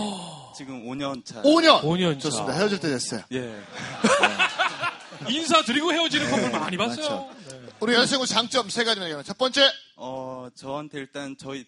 지금 0.57 0.85
5년 0.87 1.23
차. 1.23 1.41
5년. 1.43 1.81
5년 1.83 2.13
차. 2.15 2.29
좋습니다. 2.29 2.53
헤어질 2.57 2.79
때 2.79 2.89
됐어요. 2.89 3.21
예. 3.31 3.61
인사 5.29 5.61
드리고 5.63 5.93
헤어지는 5.93 6.29
커플 6.29 6.49
많이 6.59 6.77
봤어요. 6.77 7.29
네. 7.49 7.61
우리 7.79 7.93
여자친구 7.93 8.25
장점 8.25 8.69
세 8.69 8.83
가지만 8.83 9.07
얘기하면 9.07 9.23
첫 9.23 9.37
번째 9.37 9.69
어, 9.97 10.47
저한테 10.55 10.97
일단 10.99 11.35
저희 11.39 11.65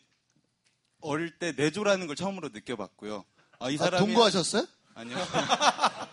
어릴 1.02 1.38
때 1.38 1.54
내조라는 1.56 2.08
걸 2.08 2.15
처음으로 2.15 2.50
느껴봤고요. 2.52 3.24
아, 3.60 3.69
이 3.69 3.76
아, 3.76 3.84
사람이 3.86 4.06
동거하셨어요? 4.08 4.65
아니요. 4.95 5.17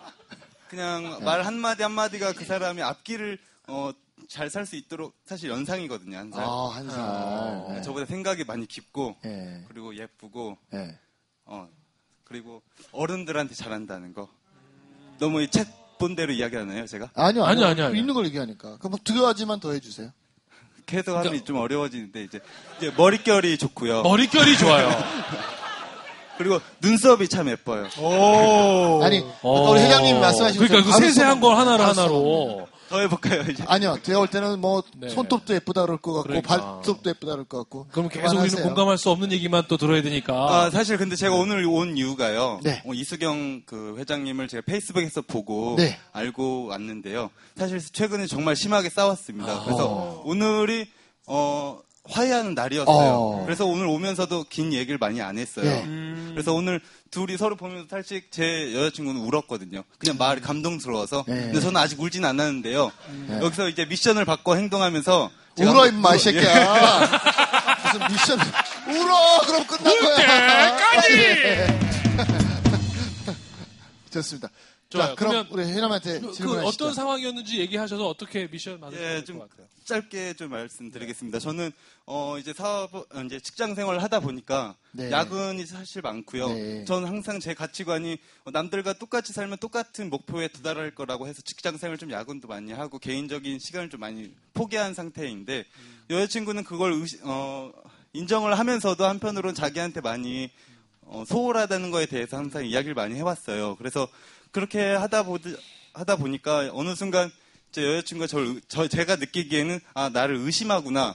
그냥 0.72 1.18
말 1.22 1.44
한마디 1.44 1.82
한마디가 1.82 2.32
그 2.32 2.46
사람이 2.46 2.80
앞길을 2.80 3.36
어, 3.68 3.92
잘 4.26 4.48
살 4.48 4.64
수 4.64 4.74
있도록 4.76 5.14
사실 5.26 5.50
연상이거든요, 5.50 6.16
한 6.16 6.30
살. 6.32 6.42
아, 6.42 6.68
한 6.72 6.88
살. 6.88 7.74
네. 7.76 7.82
저보다 7.82 8.06
생각이 8.06 8.44
많이 8.44 8.66
깊고 8.66 9.16
예. 9.26 9.64
그리고 9.68 9.94
예쁘고 9.94 10.56
예. 10.72 10.98
어, 11.44 11.68
그리고 12.24 12.62
어른들한테 12.92 13.54
잘한다는 13.54 14.14
거. 14.14 14.30
너무 15.18 15.42
이책본 15.42 16.16
대로 16.16 16.32
이야기하나요, 16.32 16.86
제가? 16.86 17.10
아니요, 17.16 17.44
아니요, 17.44 17.66
아니요. 17.66 17.66
아니요, 17.66 17.84
아니요. 17.88 18.00
있는 18.00 18.14
걸 18.14 18.24
얘기하니까. 18.26 18.78
그럼 18.78 18.96
두 19.04 19.20
가지만 19.20 19.60
더 19.60 19.72
해주세요. 19.72 20.10
계속 20.86 21.18
하면 21.18 21.44
좀 21.44 21.56
어려워지는데 21.56 22.24
이제, 22.24 22.40
이제 22.78 22.90
머릿결이 22.96 23.58
좋고요. 23.58 24.04
머릿결이 24.04 24.56
좋아요. 24.56 24.88
그리고 26.38 26.60
눈썹이 26.80 27.28
참 27.28 27.48
예뻐요. 27.48 27.86
오. 28.00 29.02
아니, 29.02 29.18
아까 29.18 29.48
우리 29.70 29.80
회장님이 29.80 30.18
말씀하신 30.20 30.60
그러니까 30.60 30.90
그 30.90 31.02
세세한 31.02 31.40
걸 31.40 31.56
하나로 31.56 31.82
하나로. 31.84 32.68
더 32.88 33.00
해볼까요, 33.00 33.40
이제? 33.50 33.64
아니요, 33.68 33.96
제가 34.02 34.18
볼 34.18 34.28
때는 34.28 34.60
뭐 34.60 34.82
네. 34.98 35.08
손톱도 35.08 35.54
예쁘다 35.54 35.80
그럴 35.86 35.96
것 35.96 36.12
같고 36.12 36.28
그러니까. 36.28 36.56
발톱도 36.82 37.08
예쁘다 37.08 37.32
그럴 37.32 37.44
것 37.46 37.56
같고. 37.58 37.86
그럼 37.90 38.10
계속 38.10 38.24
우리는 38.24 38.40
그만하세요. 38.48 38.64
공감할 38.66 38.98
수 38.98 39.08
없는 39.08 39.32
얘기만 39.32 39.64
또 39.66 39.78
들어야 39.78 40.02
되니까. 40.02 40.34
아, 40.34 40.70
사실 40.70 40.98
근데 40.98 41.16
제가 41.16 41.34
오늘 41.34 41.64
온 41.64 41.96
이유가요. 41.96 42.60
네. 42.62 42.82
어, 42.84 42.92
이수경 42.92 43.62
그 43.64 43.94
회장님을 43.98 44.46
제가 44.48 44.62
페이스북에서 44.66 45.22
보고 45.22 45.76
네. 45.78 45.98
알고 46.12 46.66
왔는데요. 46.66 47.30
사실 47.56 47.80
최근에 47.80 48.26
정말 48.26 48.56
심하게 48.56 48.90
싸웠습니다. 48.90 49.50
아. 49.50 49.62
그래서 49.64 50.20
오늘이 50.26 50.86
어, 51.26 51.78
화해하는 52.04 52.54
날이었어요. 52.54 53.12
어. 53.14 53.42
그래서 53.44 53.64
오늘 53.66 53.86
오면서도 53.86 54.46
긴 54.48 54.72
얘기를 54.72 54.98
많이 54.98 55.22
안 55.22 55.38
했어요. 55.38 55.64
네. 55.64 55.84
그래서 56.32 56.52
오늘 56.52 56.80
둘이 57.10 57.36
서로 57.36 57.54
보면서 57.56 57.86
살짝 57.88 58.22
제 58.30 58.74
여자친구는 58.74 59.20
울었거든요. 59.20 59.84
그냥 59.98 60.16
말이 60.18 60.40
감동스러워서. 60.40 61.24
네. 61.28 61.34
근데 61.34 61.60
저는 61.60 61.80
아직 61.80 62.00
울진 62.00 62.24
않았는데요. 62.24 62.90
여기서 63.40 63.68
이제 63.68 63.84
미션을 63.84 64.24
받고 64.24 64.56
행동하면서 64.56 65.30
울어 65.58 65.86
임마 65.86 66.12
이 66.12 66.14
예. 66.14 66.18
새끼야. 66.18 67.10
무슨 67.84 68.00
미션 68.12 68.38
울어 68.88 69.40
그럼 69.46 69.66
끝난 69.66 70.00
거야. 70.00 70.76
좋습니다. 74.10 74.48
자, 74.92 74.98
좋아요. 74.98 75.14
그럼 75.16 75.46
우리 75.50 75.64
혜남한테 75.64 76.20
그 76.20 76.32
질문하시죠. 76.32 76.68
어떤 76.84 76.94
상황이었는지 76.94 77.58
얘기하셔서 77.60 78.06
어떻게 78.08 78.46
미션 78.46 78.80
받으실 78.80 79.02
예, 79.04 79.14
것좀 79.20 79.38
같아요. 79.38 79.66
짧게 79.84 80.34
좀 80.34 80.50
말씀드리겠습니다. 80.50 81.38
저는 81.40 81.72
어 82.06 82.36
이제 82.38 82.52
사업 82.52 82.94
어, 82.94 83.04
이제 83.26 83.40
직장 83.40 83.74
생활을 83.74 84.02
하다 84.02 84.20
보니까 84.20 84.76
네. 84.92 85.10
야근이 85.10 85.66
사실 85.66 86.02
많고요. 86.02 86.48
네. 86.48 86.84
저는 86.84 87.08
항상 87.08 87.40
제 87.40 87.52
가치관이 87.54 88.18
어, 88.44 88.50
남들과 88.52 88.92
똑같이 88.94 89.32
살면 89.32 89.58
똑같은 89.58 90.08
목표에 90.10 90.48
도달할 90.48 90.94
거라고 90.94 91.26
해서 91.26 91.42
직장 91.42 91.78
생활 91.78 91.98
좀 91.98 92.10
야근도 92.12 92.46
많이 92.48 92.72
하고 92.72 92.98
개인적인 92.98 93.58
시간을 93.58 93.90
좀 93.90 94.00
많이 94.00 94.32
포기한 94.54 94.94
상태인데 94.94 95.64
여자친구는 96.10 96.64
그걸 96.64 96.92
의시- 96.92 97.18
어, 97.24 97.72
인정을 98.12 98.58
하면서도 98.58 99.04
한편으로는 99.04 99.54
자기한테 99.54 100.00
많이 100.00 100.44
어, 100.44 100.71
소홀하다는 101.26 101.90
거에 101.90 102.06
대해서 102.06 102.36
항상 102.36 102.64
이야기를 102.66 102.94
많이 102.94 103.14
해왔어요. 103.16 103.76
그래서 103.76 104.08
그렇게 104.50 104.80
하다 104.94 105.24
보 105.24 105.38
하다 105.94 106.16
보니까 106.16 106.70
어느 106.72 106.94
순간 106.94 107.30
제 107.70 107.84
여자친구가 107.84 108.26
저를 108.26 108.46
의- 108.48 108.60
저 108.68 108.88
제가 108.88 109.16
느끼기에는 109.16 109.80
아 109.94 110.08
나를 110.08 110.36
의심하구나. 110.36 111.14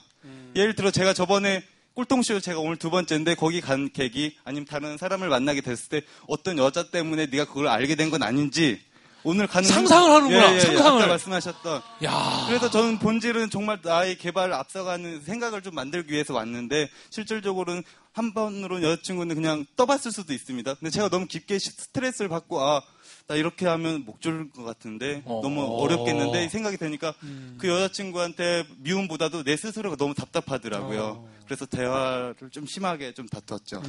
예를 0.56 0.76
들어 0.76 0.92
제가 0.92 1.14
저번에 1.14 1.64
꿀통쇼 1.94 2.40
제가 2.42 2.60
오늘 2.60 2.76
두 2.78 2.90
번째인데 2.92 3.36
거기 3.36 3.60
간 3.62 3.90
계기 3.92 4.36
아니면 4.44 4.66
다른 4.66 4.98
사람을 4.98 5.30
만나게 5.30 5.62
됐을 5.62 5.90
때 5.90 6.02
어떤 6.28 6.58
여자 6.58 6.90
때문에 6.92 7.28
네가 7.28 7.46
그걸 7.46 7.68
알게 7.68 7.96
된 7.96 8.12
건 8.12 8.22
아닌지 8.24 8.80
오늘 9.28 9.46
가는 9.46 9.68
상상을 9.68 10.10
하는구나, 10.10 10.52
예, 10.54 10.56
예, 10.56 10.60
상상을. 10.62 11.02
아까 11.02 11.08
말씀하셨던 11.08 11.82
야. 12.06 12.46
그래서 12.48 12.70
저는 12.70 12.98
본질은 13.00 13.50
정말 13.50 13.78
나의 13.84 14.18
개발을 14.18 14.54
앞서가는 14.54 15.22
생각을 15.24 15.62
좀 15.62 15.76
만들기 15.76 16.14
위해서 16.14 16.34
왔는데 16.34 16.90
실질적으로는 17.10 17.84
한 18.14 18.34
번으로 18.34 18.82
여자친구는 18.82 19.36
그냥 19.36 19.66
떠봤을 19.76 20.14
수도 20.14 20.34
있습니다. 20.34 20.76
근데 20.76 20.90
제가 20.90 21.10
너무 21.10 21.26
깊게 21.28 21.60
시- 21.60 21.72
스트레스를 21.72 22.30
받고 22.30 22.62
아, 22.62 22.82
나 23.28 23.36
이렇게 23.36 23.68
하면 23.68 24.06
목 24.06 24.22
졸릴 24.22 24.50
것 24.52 24.64
같은데 24.64 25.22
어. 25.26 25.42
너무 25.44 25.62
어렵겠는데 25.84 26.46
이 26.46 26.50
생각이 26.50 26.78
되니까 26.78 27.14
그 27.58 27.68
여자친구한테 27.68 28.66
미움보다도 28.78 29.44
내 29.44 29.58
스스로가 29.58 29.98
너무 29.98 30.14
답답하더라고요. 30.14 31.28
그래서 31.44 31.66
대화를 31.66 32.36
좀 32.52 32.66
심하게 32.66 33.14
좀 33.14 33.28
다퉜죠. 33.28 33.84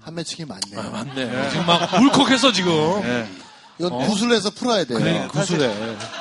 한 0.00 0.14
매칭이 0.14 0.46
많네. 0.46 0.76
아, 0.76 0.90
맞네. 0.90 1.50
지금 1.50 1.66
막 1.66 1.92
울컥했어 2.00 2.52
지금. 2.52 2.70
네. 3.02 3.28
이건 3.78 4.06
구슬해서 4.06 4.50
풀어야 4.50 4.84
돼요. 4.84 4.98
그래 4.98 5.26
구슬해. 5.30 5.66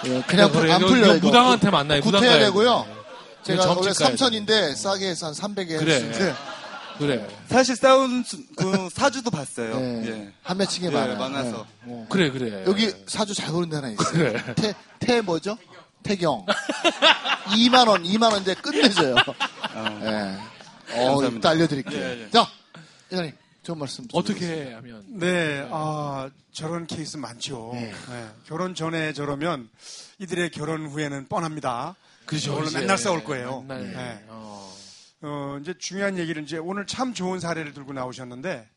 예, 0.06 0.22
그냥 0.28 0.52
그래, 0.52 0.72
안 0.72 0.82
이거- 0.82 0.90
풀려 0.90 1.06
이거 1.08 1.16
이거. 1.16 1.28
무당한테 1.28 1.70
만나요, 1.70 2.02
구태야 2.02 2.40
되고요. 2.40 2.86
돼. 2.88 3.04
제가 3.44 3.68
원래 3.70 3.92
점집 3.94 4.00
가야 4.00 4.16
3천인데 4.16 4.76
싸게 4.76 5.08
해서 5.10 5.28
한 5.28 5.34
300에 5.34 5.78
그래. 5.80 5.96
했는데 5.96 6.34
그래. 6.98 7.28
사실 7.50 7.76
싸운 7.76 8.24
수- 8.24 8.38
그 8.56 8.90
사주도 8.94 9.30
봤어요. 9.30 9.76
예, 9.76 10.08
예. 10.08 10.34
한 10.44 10.58
매칭이 10.58 10.88
예, 10.88 10.92
많아요. 10.92 11.18
많아서. 11.18 11.66
예. 11.88 11.92
어. 11.92 12.06
그래 12.10 12.32
그래. 12.32 12.64
여기 12.68 12.92
사주 13.08 13.34
잘 13.34 13.48
보는 13.52 13.70
데 13.70 13.76
하나 13.76 13.90
있어요. 13.90 14.12
그래. 14.12 14.44
태, 14.56 14.74
태 15.00 15.22
뭐죠? 15.22 15.58
태경. 16.04 16.46
2만 17.56 17.88
원, 17.88 18.04
2만 18.04 18.32
원인데 18.32 18.54
끝내줘요. 18.56 19.16
예. 19.16 20.38
어, 20.96 21.06
감사합니다. 21.16 21.38
이따 21.38 21.50
알려드릴게요. 21.50 22.00
예, 22.02 22.24
예. 22.26 22.30
자, 22.30 22.48
회장님, 23.12 23.34
좋은 23.64 23.80
말씀. 23.80 24.06
어떻게 24.12 24.74
하면 24.74 25.06
네, 25.08 25.66
아, 25.72 26.30
저런 26.52 26.86
케이스 26.86 27.16
많죠. 27.16 27.72
네. 27.74 27.94
네, 28.10 28.30
결혼 28.46 28.76
전에 28.76 29.14
저러면 29.14 29.70
이들의 30.20 30.52
결혼 30.52 30.86
후에는 30.88 31.28
뻔합니다. 31.28 31.96
그죠, 32.26 32.62
이제. 32.64 32.80
맨날 32.80 32.98
싸울 32.98 33.24
거예요. 33.24 33.62
맨날. 33.62 33.94
네. 33.94 34.26
어. 34.28 34.74
어, 35.22 35.58
이제 35.62 35.74
중요한 35.80 36.18
얘기를 36.18 36.44
이제 36.44 36.58
오늘 36.58 36.86
참 36.86 37.14
좋은 37.14 37.40
사례를 37.40 37.74
들고 37.74 37.94
나오셨는데 37.94 38.68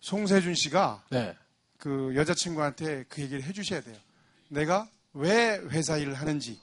송세준 0.00 0.54
씨가 0.56 1.04
네. 1.10 1.36
그 1.78 2.12
여자친구한테 2.16 3.04
그 3.08 3.22
얘기를 3.22 3.42
해주셔야 3.44 3.80
돼요. 3.82 3.96
내가 4.48 4.88
왜 5.12 5.60
회사 5.70 5.96
일을 5.96 6.14
하는지, 6.14 6.58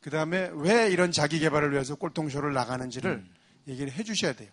그 0.00 0.10
다음에 0.10 0.50
왜 0.54 0.90
이런 0.90 1.12
자기 1.12 1.38
개발을 1.38 1.72
위해서 1.72 1.94
꼴통쇼를 1.94 2.52
나가는지를 2.52 3.10
음. 3.12 3.34
얘기를 3.68 3.92
해주셔야 3.92 4.32
돼요. 4.32 4.50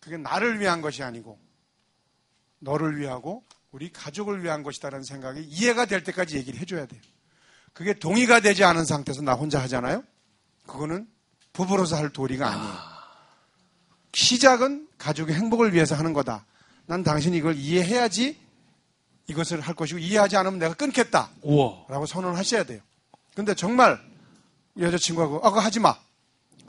그게 0.00 0.16
나를 0.16 0.60
위한 0.60 0.80
것이 0.80 1.02
아니고, 1.02 1.38
너를 2.60 2.98
위하고, 2.98 3.44
우리 3.70 3.92
가족을 3.92 4.42
위한 4.42 4.62
것이다라는 4.62 5.04
생각이 5.04 5.42
이해가 5.42 5.86
될 5.86 6.02
때까지 6.02 6.36
얘기를 6.36 6.58
해줘야 6.60 6.86
돼요. 6.86 7.00
그게 7.72 7.94
동의가 7.94 8.40
되지 8.40 8.64
않은 8.64 8.84
상태에서 8.84 9.22
나 9.22 9.34
혼자 9.34 9.60
하잖아요? 9.62 10.02
그거는 10.66 11.06
부부로서 11.52 11.96
할 11.96 12.10
도리가 12.10 12.48
아니에요. 12.48 12.74
시작은 14.14 14.88
가족의 14.98 15.34
행복을 15.34 15.74
위해서 15.74 15.94
하는 15.94 16.12
거다. 16.12 16.44
난 16.86 17.02
당신이 17.02 17.36
이걸 17.36 17.56
이해해야지 17.56 18.40
이것을 19.28 19.60
할 19.60 19.74
것이고 19.74 19.98
이해하지 19.98 20.36
않으면 20.38 20.58
내가 20.58 20.74
끊겠다. 20.74 21.30
우와. 21.42 21.84
라고 21.88 22.06
선언을 22.06 22.36
하셔야 22.38 22.64
돼요. 22.64 22.80
근데 23.34 23.54
정말 23.54 24.00
여자친구하고 24.78 25.38
아, 25.44 25.50
그거 25.50 25.60
하지 25.60 25.78
마. 25.80 25.94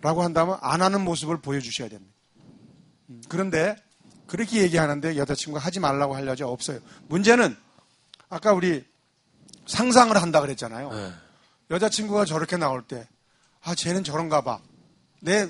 라고 0.01 0.21
한다면 0.23 0.57
안 0.61 0.81
하는 0.81 1.01
모습을 1.01 1.41
보여주셔야 1.41 1.89
됩니다. 1.89 2.13
음, 3.09 3.21
그런데 3.27 3.75
그렇게 4.27 4.61
얘기하는데 4.61 5.17
여자친구가 5.17 5.63
하지 5.63 5.79
말라고 5.79 6.15
할 6.15 6.27
여자 6.27 6.47
없어요. 6.47 6.79
문제는 7.07 7.55
아까 8.29 8.53
우리 8.53 8.85
상상을 9.67 10.15
한다 10.15 10.41
그랬잖아요. 10.41 10.91
네. 10.91 11.11
여자친구가 11.71 12.25
저렇게 12.25 12.57
나올 12.57 12.83
때, 12.83 13.07
아, 13.61 13.75
쟤는 13.75 14.03
저런가 14.03 14.41
봐. 14.41 14.59
내, 15.21 15.47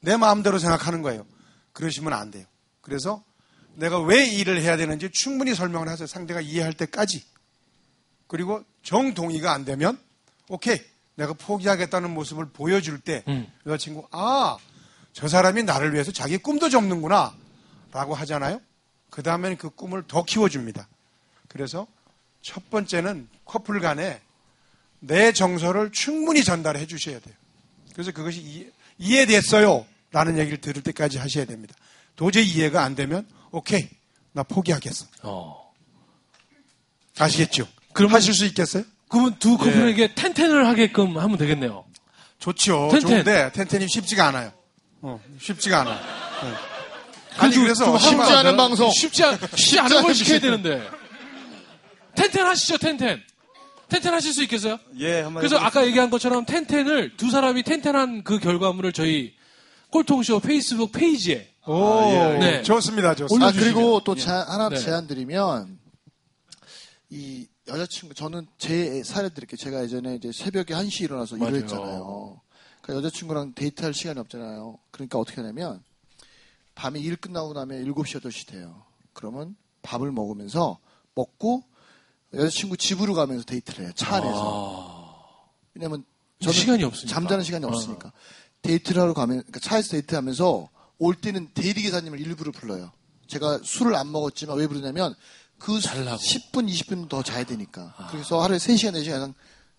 내 0.00 0.16
마음대로 0.16 0.58
생각하는 0.58 1.02
거예요. 1.02 1.26
그러시면 1.72 2.12
안 2.12 2.30
돼요. 2.30 2.44
그래서 2.80 3.22
내가 3.74 3.98
왜이 4.00 4.38
일을 4.38 4.60
해야 4.60 4.76
되는지 4.76 5.10
충분히 5.12 5.54
설명을 5.54 5.88
하세요. 5.88 6.06
상대가 6.06 6.40
이해할 6.40 6.74
때까지. 6.74 7.24
그리고 8.26 8.62
정동의가 8.82 9.52
안 9.52 9.64
되면, 9.64 9.98
오케이. 10.48 10.78
내가 11.16 11.32
포기하겠다는 11.32 12.10
모습을 12.10 12.50
보여줄 12.50 13.00
때, 13.00 13.22
음. 13.28 13.46
여자친구, 13.66 14.06
아, 14.10 14.56
저 15.14 15.28
사람이 15.28 15.62
나를 15.62 15.94
위해서 15.94 16.12
자기 16.12 16.36
꿈도 16.36 16.68
접는구나. 16.68 17.32
라고 17.92 18.14
하잖아요. 18.16 18.60
그 19.08 19.22
다음에는 19.22 19.56
그 19.56 19.70
꿈을 19.70 20.02
더 20.08 20.24
키워줍니다. 20.24 20.88
그래서 21.48 21.86
첫 22.42 22.68
번째는 22.68 23.28
커플 23.44 23.78
간에 23.80 24.20
내 24.98 25.32
정서를 25.32 25.92
충분히 25.92 26.42
전달해 26.42 26.86
주셔야 26.86 27.20
돼요. 27.20 27.34
그래서 27.92 28.10
그것이 28.10 28.40
이해, 28.40 28.66
이해됐어요. 28.98 29.86
라는 30.10 30.38
얘기를 30.38 30.60
들을 30.60 30.82
때까지 30.82 31.18
하셔야 31.18 31.44
됩니다. 31.44 31.74
도저히 32.16 32.44
이해가 32.48 32.82
안 32.82 32.96
되면, 32.96 33.26
오케이. 33.52 33.88
나 34.32 34.42
포기하겠어. 34.42 35.06
어. 35.22 35.72
아시겠죠? 37.18 37.68
그러면- 37.92 38.16
하실 38.16 38.34
수 38.34 38.44
있겠어요? 38.46 38.82
그러면 39.08 39.38
두 39.38 39.56
커플에게 39.56 40.14
텐텐을 40.16 40.66
하게끔 40.66 41.16
하면 41.18 41.38
되겠네요. 41.38 41.84
좋죠. 42.40 42.88
텐텐. 42.90 43.08
좋은데 43.08 43.52
텐텐이 43.52 43.86
쉽지가 43.88 44.26
않아요. 44.28 44.52
어, 45.06 45.20
쉽지가 45.38 45.82
않아. 45.82 45.90
네. 45.94 46.54
아니 47.36 47.54
그래도 47.56 47.60
그래서 47.62 47.84
좀 47.84 47.98
쉽지 47.98 48.22
않은 48.22 48.36
안 48.36 48.44
돼요? 48.44 48.56
방송. 48.56 48.90
쉽지, 48.90 49.22
않, 49.22 49.38
쉽지 49.54 49.78
않은 49.80 50.02
걸 50.02 50.14
시켜야. 50.14 50.38
되는데. 50.38 50.82
텐텐 52.14 52.46
하시죠, 52.46 52.78
텐텐. 52.78 53.22
텐텐 53.88 54.14
하실 54.14 54.32
수 54.32 54.42
있겠어요? 54.44 54.78
예, 55.00 55.20
한번 55.20 55.40
그래서 55.42 55.56
해보겠습니다. 55.56 55.66
아까 55.66 55.86
얘기한 55.86 56.08
것처럼 56.08 56.46
텐텐을 56.46 57.18
두 57.18 57.30
사람이 57.30 57.64
텐텐한 57.64 58.24
그 58.24 58.38
결과물을 58.38 58.92
저희 58.94 59.34
꼴통쇼 59.90 60.40
페이스북 60.40 60.92
페이지에 60.92 61.50
오, 61.66 62.00
네. 62.40 62.62
좋습니다, 62.62 63.14
좋습니다. 63.14 63.48
아 63.48 63.52
그리고 63.52 64.00
또 64.04 64.14
제안, 64.14 64.48
하나 64.48 64.70
네. 64.70 64.78
제안 64.78 65.06
드리면 65.06 65.78
이 67.10 67.46
여자친구 67.68 68.14
저는 68.14 68.46
제 68.56 69.02
사례 69.04 69.28
드릴게요. 69.28 69.56
제가 69.58 69.82
예전에 69.84 70.14
이제 70.16 70.30
새벽에 70.32 70.72
1시 70.74 71.02
에 71.02 71.04
일어나서 71.04 71.36
맞아요. 71.36 71.50
일을 71.50 71.62
했잖아요. 71.62 72.40
그러니까 72.84 73.06
여자친구랑 73.06 73.54
데이트할 73.54 73.94
시간이 73.94 74.20
없잖아요. 74.20 74.78
그러니까 74.90 75.18
어떻게 75.18 75.40
하냐면 75.40 75.82
밤에 76.74 77.00
일 77.00 77.16
끝나고 77.16 77.54
나면 77.54 77.82
7시 77.82 78.20
8시 78.20 78.46
돼요. 78.48 78.82
그러면 79.14 79.56
밥을 79.80 80.12
먹으면서 80.12 80.78
먹고 81.14 81.62
여자친구 82.34 82.76
집으로 82.76 83.14
가면서 83.14 83.44
데이트를 83.44 83.84
해요. 83.86 83.92
차 83.94 84.16
안에서. 84.16 85.48
왜냐면 85.72 86.04
저는 86.40 86.52
시간이 86.52 86.84
없으니까. 86.84 87.14
잠자는 87.14 87.42
시간이 87.42 87.64
없으니까. 87.64 88.12
데이트를 88.60 89.00
하러 89.00 89.14
가면, 89.14 89.38
그러니까 89.38 89.60
차에서 89.60 89.92
데이트하면서 89.92 90.68
올 90.98 91.14
때는 91.14 91.52
대리 91.54 91.80
기사님을 91.80 92.20
일부러 92.20 92.52
불러요. 92.52 92.92
제가 93.28 93.60
술을 93.62 93.94
안 93.94 94.12
먹었지만 94.12 94.58
왜 94.58 94.66
부르냐면 94.66 95.14
그 95.58 95.80
잘라고. 95.80 96.18
10분, 96.18 96.68
20분 96.68 97.08
더 97.08 97.22
자야 97.22 97.44
되니까. 97.44 97.94
그래서 98.10 98.42
하루에 98.42 98.58
3시간, 98.58 98.92
4시간 98.94 99.32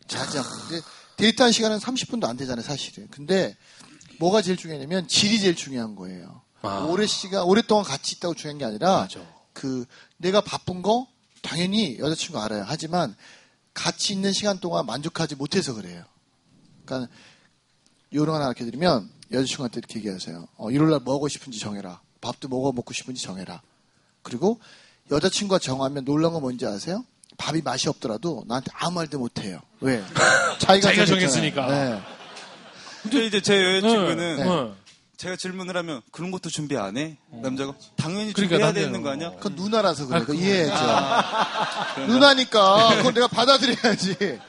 자지 0.08 0.40
않고. 0.40 0.50
근데 0.70 0.82
데이트한 1.18 1.52
시간은 1.52 1.80
30분도 1.80 2.26
안 2.26 2.38
되잖아요, 2.38 2.64
사실은. 2.64 3.08
근데 3.10 3.56
뭐가 4.20 4.42
제일 4.42 4.58
중요하냐면 4.58 5.08
질이 5.08 5.40
제일 5.40 5.56
중요한 5.56 5.96
거예요. 5.96 6.42
아. 6.62 6.86
오래 6.90 7.06
시간, 7.06 7.44
오랫동안 7.44 7.84
같이 7.84 8.16
있다고 8.16 8.34
중요한 8.34 8.58
게 8.58 8.66
아니라 8.66 9.02
맞아. 9.02 9.20
그 9.54 9.86
내가 10.18 10.42
바쁜 10.42 10.82
거 10.82 11.08
당연히 11.42 11.98
여자친구 12.00 12.40
알아요. 12.40 12.64
하지만 12.66 13.16
같이 13.74 14.14
있는 14.14 14.34
시간 14.34 14.60
동안 14.60 14.86
만족하지 14.86 15.36
못해서 15.36 15.74
그래요. 15.74 16.04
그러니까 16.86 17.12
요령 18.14 18.34
하나 18.34 18.46
알려 18.48 18.54
드리면 18.54 19.10
여자친구한테 19.32 19.80
이렇게 19.80 20.00
얘기하세요. 20.00 20.48
어, 20.58 20.72
일요일날 20.72 21.02
뭐 21.02 21.16
하고 21.16 21.28
싶은지 21.28 21.60
정해라. 21.60 22.02
밥도 22.22 22.48
뭐가 22.48 22.72
먹고 22.76 22.94
싶은지 22.94 23.22
정해라. 23.22 23.62
그리고 24.22 24.60
여자친구가 25.12 25.60
정하면 25.60 26.04
놀란 26.06 26.34
건 26.34 26.42
뭔지 26.42 26.66
아세요? 26.66 27.06
밥이 27.38 27.62
맛이 27.64 27.90
없더라도 27.90 28.44
나한테 28.48 28.72
아무 28.76 28.96
말도 28.96 29.20
못해요. 29.20 29.60
왜? 29.82 30.04
자기가, 30.60 30.88
자기가. 30.88 31.06
정했으니까. 31.06 31.68
네. 31.68 32.02
근데 33.04 33.26
이제 33.28 33.42
제 33.42 33.78
여자친구는 33.78 34.36
네. 34.38 34.44
네. 34.44 34.72
제가 35.18 35.36
질문을 35.38 35.78
하면 35.78 36.02
그런 36.12 36.32
것도 36.32 36.50
준비 36.50 36.76
안 36.78 36.98
해? 36.98 37.18
남자가 37.30 37.74
당연히 37.96 38.34
그러니까 38.34 38.58
준비해야 38.58 38.74
되는 38.74 39.02
거 39.02 39.12
아니야? 39.12 39.32
그건 39.32 39.56
누나라서 39.56 40.08
그래. 40.08 40.18
아, 40.18 40.22
그거- 40.22 40.34
이해해야죠. 40.34 42.06
누나니까 42.08 42.96
그건 42.98 43.14
내가 43.14 43.28
받아들여야지. 43.28 44.40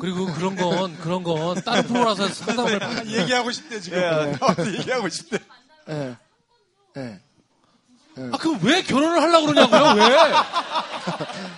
그리고 0.00 0.26
그런 0.34 0.54
건, 0.56 0.96
그런 0.98 1.22
건 1.24 1.60
다른 1.64 1.82
프로라서 1.84 2.28
상담을. 2.28 2.78
받- 2.78 3.06
얘기하고 3.08 3.50
싶대 3.50 3.80
지금. 3.80 3.98
예. 3.98 4.36
나한테 4.38 4.78
얘기하고 4.78 5.08
싶대. 5.08 5.38
예. 5.88 6.16
예. 6.98 7.20
아, 8.32 8.36
그럼 8.38 8.58
왜 8.62 8.82
결혼을 8.82 9.22
하려고 9.22 9.46
그러냐고요? 9.46 10.04
왜? 10.04 10.16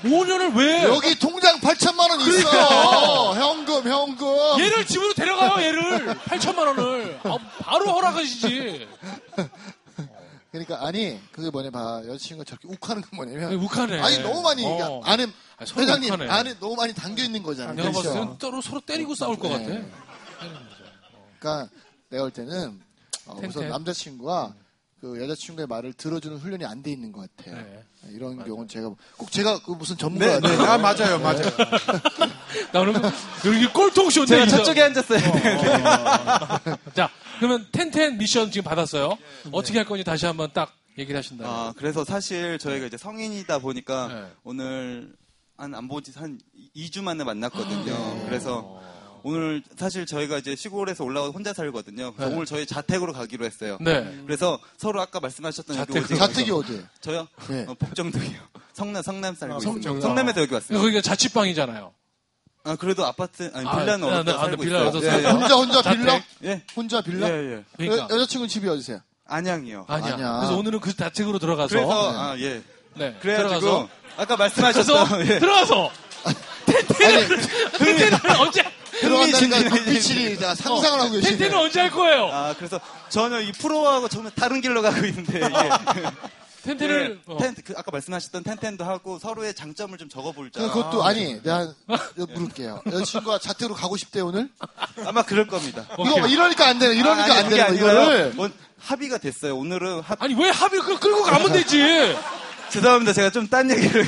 5년을 0.11 0.57
왜? 0.57 0.85
여기 0.85 1.19
통장 1.19 1.59
8천만 1.61 2.11
원 2.11 2.21
있어. 2.21 3.35
현금, 3.35 3.91
현금. 3.91 4.61
얘를 4.61 4.87
집으로 4.87 5.13
데려가요, 5.15 5.65
얘를. 5.65 6.15
8천만 6.19 6.59
원을. 6.67 7.21
아, 7.25 7.39
바로 7.61 7.87
허락하시지. 7.93 8.89
그러니까 10.53 10.87
아니 10.87 11.19
그게 11.33 11.49
뭐냐 11.49 11.71
봐 11.71 12.03
여자친구가 12.07 12.45
저렇게 12.45 12.69
욱하는 12.69 13.01
건 13.01 13.11
뭐냐면 13.15 13.55
욱하네. 13.55 14.01
아니 14.01 14.19
너무 14.19 14.43
많이 14.43 14.63
어. 14.67 15.01
안에 15.03 15.27
아, 15.57 15.65
서로 15.65 15.81
회장님 15.83 16.13
욱하네. 16.13 16.31
안에 16.31 16.59
너무 16.61 16.77
많이 16.77 16.93
담겨 16.93 17.23
있는 17.23 17.43
거잖아요. 17.43 17.75
내가 17.75 17.89
봤을 17.89 18.03
그렇죠? 18.03 18.21
때는 18.21 18.39
따로 18.39 18.61
서로 18.61 18.81
때리고 18.83 19.15
싸울 19.15 19.39
것 19.39 19.49
네. 19.49 19.55
같아. 19.65 19.81
그러니까 21.39 21.71
내가 22.11 22.25
볼 22.25 22.31
때는 22.33 22.81
어, 23.25 23.41
우선. 23.49 23.69
남자친구가 23.71 24.53
그 25.03 25.21
여자친구의 25.21 25.67
말을 25.67 25.93
들어주는 25.95 26.37
훈련이 26.39 26.65
안 26.65 26.81
돼 26.81 26.93
있는 26.93 27.11
것 27.11 27.29
같아요. 27.37 27.57
네. 27.57 27.85
이런 28.11 28.37
경우는 28.45 28.69
제가 28.69 28.89
꼭 29.17 29.33
제가 29.33 29.61
그 29.65 29.73
무슨 29.73 29.97
네, 29.97 30.01
전문가 30.01 30.39
네. 30.39 30.49
아 30.65 30.79
맞아요, 30.79 31.19
맞아요. 31.19 31.43
나 32.73 32.81
오늘 32.81 32.95
여기 32.95 33.67
꼴통쇼인데. 33.73 34.27
제가 34.33 34.45
이사- 34.47 34.57
저쪽에 34.59 34.81
앉았어요. 34.83 35.21
자, 36.95 37.11
그러면 37.39 37.67
텐텐 37.73 38.17
미션 38.17 38.53
지금 38.53 38.63
받았어요. 38.69 39.09
네. 39.45 39.51
어떻게 39.51 39.79
할 39.79 39.87
건지 39.89 40.05
다시 40.05 40.25
한번 40.25 40.51
딱 40.53 40.73
얘기를 40.97 41.19
하신다. 41.19 41.45
아, 41.49 41.75
그래서 41.77 42.05
사실 42.05 42.57
저희가 42.59 42.87
이제 42.87 42.97
성인이다 42.97 43.59
보니까 43.59 44.07
네. 44.07 44.27
오늘 44.45 45.13
한안 45.57 45.89
본지 45.89 46.13
한 46.15 46.39
2주 46.77 47.03
만에 47.03 47.25
만났거든요. 47.25 47.85
네. 47.93 48.23
그래서 48.27 48.81
오늘 49.25 49.63
사실 49.79 50.05
저희가 50.07 50.39
이제 50.39 50.57
시골에서 50.57 51.05
올라와 51.05 51.29
혼자 51.29 51.53
살거든요. 51.53 52.13
네. 52.19 52.27
오늘 52.27 52.45
저희 52.47 52.67
자택으로 52.67 53.13
가기로 53.13 53.45
했어요. 53.45 53.79
네. 53.81 54.21
그래서 54.27 54.59
서로 54.77 55.01
아까 55.01 55.21
말씀하셨던 55.21 55.77
여기 55.77 55.93
자택. 55.93 56.05
오직- 56.05 56.17
자택이 56.17 56.51
어디예요? 56.51 56.83
저요? 57.01 57.29
네. 57.49 57.65
어, 57.69 57.75
복정동이요. 57.75 58.39
성남 58.73 59.03
성남 59.03 59.35
살고 59.35 59.55
아, 59.55 59.59
있어요. 59.59 59.81
성남. 59.83 60.01
성남에서 60.01 60.41
여기 60.43 60.55
왔어요. 60.55 60.79
거기가 60.79 61.01
자취방이잖아요. 61.03 61.93
아 62.65 62.77
그래도 62.77 63.05
아파트 63.05 63.51
아니 63.55 63.67
아, 63.67 63.77
빌라는 63.79 64.09
아, 64.09 64.23
네, 64.23 64.33
아, 64.33 64.39
살고 64.39 64.63
빌라 64.63 64.85
있어요. 64.89 65.03
예. 65.05 65.25
예. 65.25 65.29
혼자 65.31 65.55
혼자 65.57 65.83
자택. 65.83 65.99
빌라? 66.01 66.23
예. 66.45 66.63
혼자 66.77 67.01
빌라? 67.01 67.29
예, 67.29 67.33
예. 67.57 67.65
그러니까. 67.77 68.09
여, 68.11 68.17
여자친구 68.17 68.47
집이 68.49 68.69
어디세요? 68.69 69.01
안양이요. 69.27 69.87
아니야. 69.89 70.15
아니야. 70.15 70.37
그래서 70.39 70.57
오늘은 70.57 70.79
그 70.81 70.95
자택으로 70.97 71.39
들어가서. 71.39 71.75
그래서 71.75 72.13
아 72.17 72.39
예. 72.39 72.63
네. 72.95 73.17
그래가지고 73.21 73.61
들어가서. 73.61 73.89
아까 74.17 74.37
말씀하셨던 74.37 75.27
예. 75.27 75.39
들어가서. 75.41 75.91
아니 76.25 76.37
텐텐은 77.79 78.19
언제? 78.39 78.63
들어간다는 79.03 80.37
다 80.39 80.55
상상을 80.55 81.01
하고 81.01 81.11
계시네. 81.13 81.37
텐텐은 81.37 81.59
언제 81.59 81.81
할 81.81 81.91
거예요? 81.91 82.27
아 82.33 82.55
그래서 82.57 82.81
전혀 83.09 83.41
이 83.41 83.53
프로하고 83.53 84.09
정말 84.09 84.33
다른 84.35 84.61
길로 84.61 84.83
가고 84.83 85.05
있는데 85.07 85.41
텐텐을. 86.65 87.09
네, 87.27 87.33
어. 87.35 87.39
텐, 87.39 87.55
그 87.65 87.75
아까 87.77 87.91
말씀하셨던 87.91 88.45
텐텐도 88.45 88.85
하고 88.85 89.19
서로의 89.19 89.53
장점을 89.53 89.99
좀 89.99 90.09
적어볼자. 90.09 90.61
그러니까 90.61 90.75
그것도 90.79 91.05
아 91.05 91.13
니 91.13 91.43
내가 91.43 91.73
물을게요. 92.17 92.83
여자친구가 92.87 93.41
자택으로 93.41 93.75
가고 93.75 93.97
싶대 93.97 94.21
오늘? 94.21 94.49
아마 95.05 95.23
그럴 95.23 95.47
겁니다. 95.49 95.85
이거 95.95 96.05
뭐 96.19 96.27
이러니까 96.29 96.69
안 96.69 96.79
되는 96.79 96.95
이러니까 96.97 97.25
아니, 97.25 97.33
안 97.33 97.49
되는. 97.51 97.75
이거를 97.75 98.35
원- 98.37 98.53
합의가 98.79 99.19
됐어요. 99.19 99.57
오늘은 99.57 100.01
합... 100.01 100.23
아니, 100.23 100.35
왜 100.35 100.51
합의를 100.51 100.85
그- 100.85 100.99
끌고 101.01 101.23
가면 101.23 101.53
되지? 101.53 102.17
죄송합니다. 102.71 103.13
제가 103.13 103.31
좀 103.31 103.49
딴 103.49 103.71
얘기를 103.71 104.07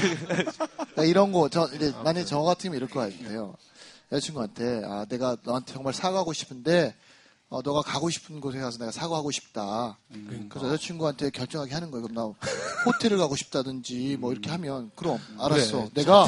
나 0.97 1.03
이런 1.05 1.33
거, 1.33 1.49
저, 1.49 1.69
이제, 1.75 1.93
만약에 2.05 2.25
저 2.25 2.41
같으면 2.41 2.77
이럴 2.77 2.89
거 2.89 3.01
같아요. 3.01 3.55
여자친구한테, 4.15 4.83
아, 4.85 5.05
내가 5.09 5.37
너한테 5.43 5.73
정말 5.73 5.93
사과하고 5.93 6.33
싶은데, 6.33 6.95
어, 7.49 7.61
너가 7.63 7.83
가고 7.83 8.11
싶은 8.11 8.41
곳에 8.41 8.59
가서 8.59 8.79
내가 8.79 8.91
사과하고 8.91 9.31
싶다. 9.31 9.99
그래서 10.49 10.69
여자친구한테 10.69 11.31
결정하게 11.31 11.75
하는 11.75 11.91
거예요. 11.91 12.07
그럼 12.07 12.15
나 12.15 12.49
호텔을 12.87 13.19
가고 13.19 13.37
싶다든지, 13.37 14.17
뭐 14.19 14.33
이렇게 14.33 14.51
하면, 14.51 14.91
그럼, 14.97 15.19
알았어. 15.39 15.91
그래, 15.91 15.91
내가? 15.95 16.27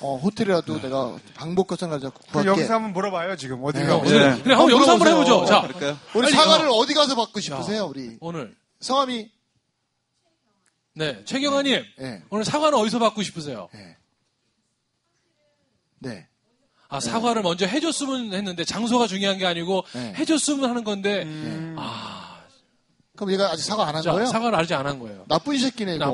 어, 0.00 0.16
호텔이라도 0.16 0.80
내가 0.80 1.18
방법 1.34 1.68
잡고 1.68 1.88
그럼 1.90 2.12
구할게. 2.30 2.50
여기서 2.50 2.74
한번 2.74 2.92
물어봐요 2.92 3.36
지금 3.36 3.62
어디 3.64 3.80
네. 3.80 3.86
가고. 3.86 4.04
그래, 4.04 4.34
네. 4.34 4.42
그래, 4.42 4.54
한번 4.54 4.70
여기서 4.70 4.92
한번. 4.92 5.08
해보죠. 5.08 5.46
자, 5.46 5.62
그럴까요? 5.62 5.98
우리 6.14 6.22
빨리, 6.22 6.32
사과를 6.32 6.68
어. 6.68 6.72
어. 6.74 6.86
디 6.86 6.94
가서 6.94 7.14
받고 7.14 7.40
싶으세요, 7.40 7.86
우리? 7.86 8.16
오늘. 8.20 8.56
성함이, 8.80 9.30
네. 10.94 11.24
최경아님. 11.24 11.82
네. 11.98 12.22
오늘 12.30 12.44
사과는 12.44 12.78
어디서 12.78 12.98
받고 13.00 13.22
싶으세요? 13.22 13.68
네. 15.98 16.28
네. 16.94 16.96
아, 16.96 17.00
사과를 17.00 17.42
먼저 17.42 17.66
해줬으면 17.66 18.32
했는데, 18.34 18.64
장소가 18.64 19.06
중요한 19.06 19.38
게 19.38 19.46
아니고, 19.46 19.84
네. 19.92 20.12
해줬으면 20.16 20.68
하는 20.70 20.84
건데, 20.84 21.22
음. 21.24 21.76
아, 21.78 22.38
그럼 23.16 23.32
얘가 23.32 23.50
아직 23.50 23.62
사과 23.64 23.86
안한 23.88 24.02
자, 24.02 24.12
거예요? 24.12 24.26
사과를 24.26 24.58
아직 24.58 24.74
안 24.74 24.86
한 24.86 24.98
거예요. 24.98 25.24
나쁜 25.28 25.58
새끼네, 25.58 25.96
이거. 25.96 26.06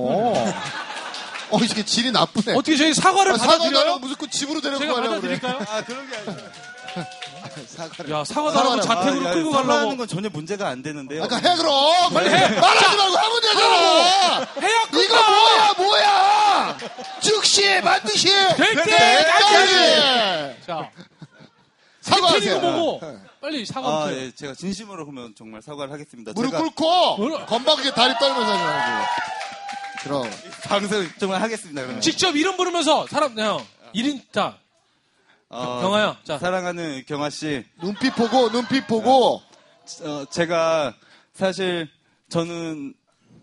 어, 1.52 1.58
이 1.62 1.66
새끼 1.66 1.84
질이 1.84 2.12
나쁘네. 2.12 2.52
어떻게 2.56 2.76
저희 2.76 2.94
사과를 2.94 3.32
아, 3.32 3.36
받아들여요? 3.36 3.84
나면 3.84 4.00
무조건 4.00 4.30
집으로 4.30 4.60
데리고 4.60 4.78
제가 4.78 4.94
가려고 4.94 5.20
그래. 5.20 5.38
받아드릴까요? 5.40 5.76
아 5.76 5.84
그런 5.84 6.08
게 6.08 6.16
아니죠. 6.16 6.44
사과를. 7.66 8.10
야, 8.14 8.24
사과 8.24 8.52
달라고 8.52 8.76
사과를- 8.76 8.82
자택으로 8.82 9.28
아, 9.28 9.32
끌고 9.32 9.50
사과하는 9.52 9.76
가려고. 9.84 9.96
건 9.96 10.08
전혀 10.08 10.28
문제가 10.28 10.68
안 10.68 10.82
되는데요. 10.82 11.22
아까 11.24 11.36
해 11.36 11.56
그럼 11.56 12.12
빨리 12.12 12.28
해 12.30 12.48
말하지 12.60 12.96
말고 12.96 13.16
하면 13.16 13.40
되잖아 13.42 14.46
해야 14.60 14.82
이거 15.04 15.14
뭐야 15.30 15.72
뭐야 15.76 16.78
즉시 17.20 17.80
반드시 17.80 18.28
될될 18.28 18.74
때까지! 18.84 19.74
때까지 19.74 20.56
자, 20.66 20.90
사과하세요 22.00 22.40
템트리고 22.60 22.60
뭐고? 22.72 23.00
빨리 23.40 23.64
사과. 23.66 23.88
아, 24.04 24.08
해 24.08 24.26
예, 24.26 24.32
제가 24.34 24.54
진심으로 24.54 25.04
그러면 25.06 25.34
정말 25.36 25.62
사과를 25.62 25.92
하겠습니다. 25.92 26.32
무릎 26.34 26.50
제가 26.50 26.62
꿇고 26.62 27.16
무릎- 27.18 27.46
건방지게 27.46 27.92
다리 27.92 28.14
떨면서 28.18 28.52
하지 28.52 29.06
그럼 30.02 30.30
방송 30.64 31.06
정말 31.18 31.42
하겠습니다. 31.42 31.82
그러면. 31.82 32.00
직접 32.00 32.34
이름 32.36 32.56
부르면서 32.56 33.06
사람, 33.10 33.38
형, 33.38 33.64
1인, 33.94 34.22
자, 34.32 34.56
어, 35.50 35.80
경아야, 35.80 36.16
자. 36.22 36.38
사랑하는 36.38 37.02
경아 37.06 37.28
씨, 37.30 37.64
눈빛 37.82 38.14
보고 38.14 38.50
눈빛 38.50 38.86
보고 38.86 39.42
어, 40.04 40.24
제가 40.30 40.94
사실 41.34 41.88
저는 42.28 42.94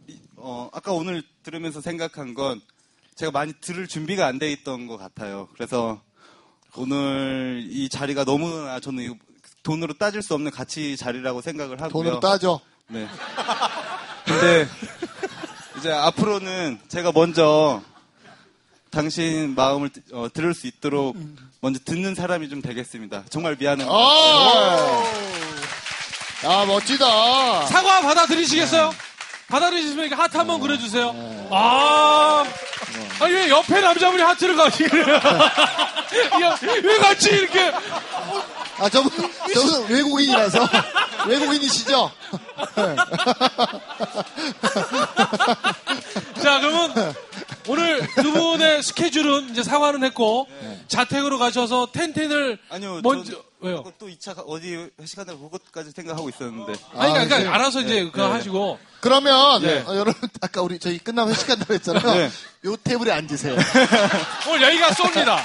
이- 0.07 0.19
어, 0.37 0.69
아까 0.71 0.93
오늘 0.93 1.21
들으면서 1.43 1.81
생각한 1.81 2.33
건 2.33 2.61
제가 3.15 3.31
많이 3.31 3.51
들을 3.59 3.87
준비가 3.87 4.25
안 4.25 4.39
돼 4.39 4.51
있던 4.53 4.87
것 4.87 4.95
같아요. 4.97 5.49
그래서 5.53 6.01
오늘 6.77 7.65
이 7.69 7.89
자리가 7.89 8.23
너무나 8.23 8.79
저는 8.79 9.03
이거 9.03 9.15
돈으로 9.63 9.93
따질 9.95 10.21
수 10.21 10.33
없는 10.35 10.51
가치 10.51 10.95
자리라고 10.95 11.41
생각을 11.41 11.81
하고요. 11.81 11.91
돈으로 11.91 12.19
따져 12.21 12.61
네. 12.87 13.05
근데 14.25 14.67
이제 15.77 15.91
앞으로는 15.91 16.79
제가 16.87 17.11
먼저 17.11 17.81
당신 18.97 19.53
마음을 19.53 19.91
어, 20.11 20.27
들을 20.33 20.55
수 20.55 20.65
있도록 20.65 21.15
먼저 21.61 21.79
듣는 21.85 22.15
사람이 22.15 22.49
좀 22.49 22.63
되겠습니다. 22.63 23.25
정말 23.29 23.55
미안해요. 23.59 23.87
아, 23.91 25.03
아 26.43 26.65
멋지다 26.65 27.67
사과 27.67 28.01
받아들이시겠어요? 28.01 28.91
받아들이시면 29.49 30.13
하트 30.13 30.37
한번 30.37 30.59
그려주세요. 30.59 31.13
아, 31.51 32.43
아니, 33.19 33.33
왜 33.35 33.49
옆에 33.49 33.81
남자분이 33.81 34.23
하트를 34.23 34.55
가지, 34.55 34.85
그래요? 34.85 35.15
야, 35.15 36.57
왜 36.83 36.97
같이 36.97 37.29
이렇게. 37.29 37.71
아 38.79 38.89
저분 38.89 39.11
저분 39.53 39.87
외국인이라서 39.89 40.59
외국인이시죠 41.27 42.11
자, 46.43 46.59
그러면 46.59 47.15
오늘 47.67 47.99
두 48.15 48.31
분의 48.31 48.81
스케줄은 48.83 49.49
이제 49.51 49.63
사과는 49.63 50.03
했고, 50.05 50.47
자택으로 50.87 51.37
가셔서 51.39 51.89
텐텐을 51.91 52.57
아니요. 52.69 53.01
먼저, 53.03 53.31
저- 53.33 53.43
왜요? 53.59 53.83
또 53.97 54.07
2차 54.07 54.35
어디 54.47 54.87
회식한다고 55.01 55.49
그것까지 55.49 55.89
생각하고 55.95 56.29
있었는데. 56.29 56.73
아니, 56.95 57.11
그러니까, 57.13 57.35
아, 57.35 57.39
이제- 57.39 57.47
알아서 57.49 57.81
이제 57.81 58.03
그거 58.05 58.27
네. 58.27 58.33
하시고. 58.33 58.77
그러면 58.99 59.61
네. 59.61 59.83
어, 59.87 59.95
여러분 59.95 60.13
아까 60.41 60.61
우리 60.61 60.79
저희 60.79 60.97
끝나면 60.99 61.33
회식한다고 61.33 61.73
했잖아요 61.75 62.13
네. 62.15 62.29
요 62.65 62.75
테이블에 62.83 63.11
앉으세요 63.11 63.55
오늘 64.49 64.61
여기가 64.63 64.89
쏩니다. 64.89 65.37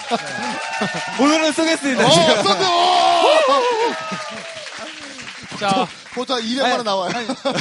오늘은 1.20 1.52
쓰겠습니다. 1.52 2.06
어 2.06 2.10
제가. 2.10 2.42
써도 2.42 2.64
자, 5.60 5.86
보통 6.14 6.38
200만 6.40 6.72
원 6.76 6.84
나와요 6.84 7.12
아, 7.14 7.52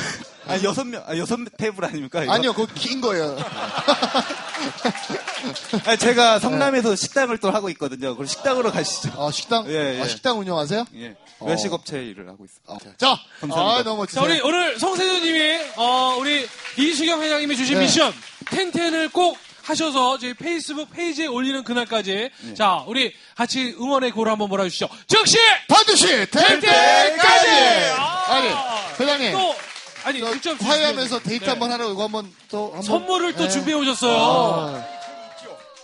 여섯 0.63 0.83
명, 0.85 1.03
아, 1.07 1.17
여섯 1.17 1.37
테이블 1.57 1.85
아닙니까? 1.85 2.23
이거? 2.23 2.33
아니요 2.33 2.53
그거 2.53 2.71
긴 2.73 3.01
거예요 3.01 3.37
아니, 5.85 5.97
제가 5.97 6.39
성남에서 6.39 6.95
식당을 6.95 7.37
또 7.39 7.51
하고 7.51 7.69
있거든요. 7.69 8.15
그럼 8.15 8.27
식당으로 8.27 8.71
가시죠. 8.71 9.11
아 9.17 9.31
식당 9.31 9.65
예, 9.67 9.97
예. 9.97 10.01
아, 10.01 10.07
식당 10.07 10.39
운영하세요 10.39 10.85
예. 10.95 11.15
어. 11.39 11.45
외식업체 11.47 12.03
일을 12.03 12.27
하고 12.29 12.45
있습니다. 12.45 12.73
아, 12.73 12.77
자 12.97 13.19
감사합니다. 13.39 13.79
아, 13.79 13.83
너무 13.83 14.05
자, 14.07 14.21
우리 14.21 14.39
오늘 14.41 14.79
성세조님이, 14.79 15.59
어, 15.77 16.17
우리 16.19 16.47
이수경 16.77 17.21
회장님이 17.21 17.55
주신 17.57 17.75
네. 17.75 17.81
미션, 17.85 18.13
텐텐을 18.45 19.09
꼭 19.09 19.37
하셔서 19.63 20.17
저희 20.17 20.33
페이스북 20.33 20.91
페이지에 20.91 21.27
올리는 21.27 21.63
그날까지. 21.63 22.29
네. 22.41 22.53
자, 22.53 22.83
우리 22.87 23.13
같이 23.35 23.75
응원의 23.79 24.11
고를 24.11 24.31
한번 24.31 24.49
몰아주시죠. 24.49 24.89
즉시! 25.07 25.37
반드시 25.67 26.07
될 26.07 26.27
때까지! 26.29 26.61
때까지 26.61 27.47
아! 27.97 28.25
아니 28.35 28.49
회장님 28.99 29.31
또, 29.33 29.55
아니, 30.03 30.19
저 30.19 30.31
직접 30.33 30.61
화해하면서 30.61 31.19
데이트 31.19 31.43
네. 31.45 31.49
한번 31.51 31.71
하라고 31.71 31.91
이거 31.93 32.03
한번 32.03 32.33
또 32.49 32.65
한번 32.67 32.81
선물을 32.83 33.33
또 33.33 33.43
네. 33.43 33.49
준비해 33.49 33.77
오셨어요. 33.77 34.17
아, 34.17 34.85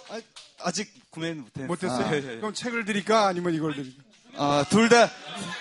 아, 0.10 0.20
아직 0.64 0.92
구매는 1.12 1.44
못했어요. 1.44 1.68
못했어요? 1.68 2.08
예, 2.14 2.18
예. 2.18 2.38
그럼 2.38 2.54
책을 2.54 2.86
드릴까? 2.86 3.28
아니면 3.28 3.54
이걸 3.54 3.76
드릴까? 3.76 4.04
아, 4.38 4.66
둘 4.70 4.90
다, 4.90 5.10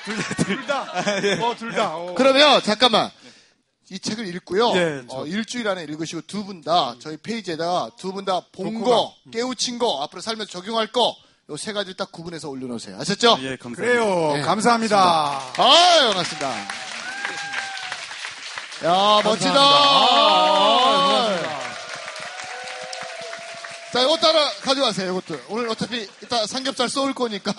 둘 0.04 0.16
다, 0.16 0.34
둘 0.44 0.66
다. 0.66 0.90
아, 0.92 1.22
예. 1.22 1.32
어, 1.40 1.54
둘 1.56 1.72
다. 1.72 1.96
어. 1.96 2.14
그러면 2.16 2.62
잠깐만 2.62 3.10
이 3.90 3.98
책을 3.98 4.26
읽고요. 4.34 4.72
예, 4.76 5.02
저- 5.08 5.18
어, 5.20 5.26
일주일 5.26 5.68
안에 5.68 5.84
읽으시고 5.84 6.22
두 6.22 6.44
분 6.44 6.62
다 6.62 6.96
저희 6.98 7.16
페이지에다가 7.18 7.90
두 7.98 8.12
분 8.12 8.24
다 8.24 8.40
본. 8.52 8.80
거, 8.82 9.14
깨우친 9.32 9.78
거, 9.78 10.02
앞으로 10.02 10.20
살면서 10.22 10.50
적용할 10.50 10.88
거, 10.92 11.14
요 11.50 11.56
세 11.56 11.72
가지를 11.72 11.94
딱 11.96 12.10
구분해서 12.10 12.48
올려놓으세요. 12.48 12.98
아셨죠? 12.98 13.38
예, 13.42 13.56
감사합니다. 13.56 13.76
그래요. 13.82 14.32
네, 14.34 14.40
감사합니다. 14.42 15.52
아유, 15.58 16.08
반갑습니다. 16.08 16.95
야, 18.84 19.20
멋지다. 19.24 19.54
아, 19.58 21.28
자, 23.92 24.02
이거 24.02 24.16
따라 24.18 24.50
가져가세요, 24.62 25.10
이것도. 25.12 25.40
오늘 25.48 25.68
어차피 25.70 26.06
이따 26.22 26.46
삼겹살 26.46 26.88
쏠 26.88 27.14
거니까. 27.14 27.52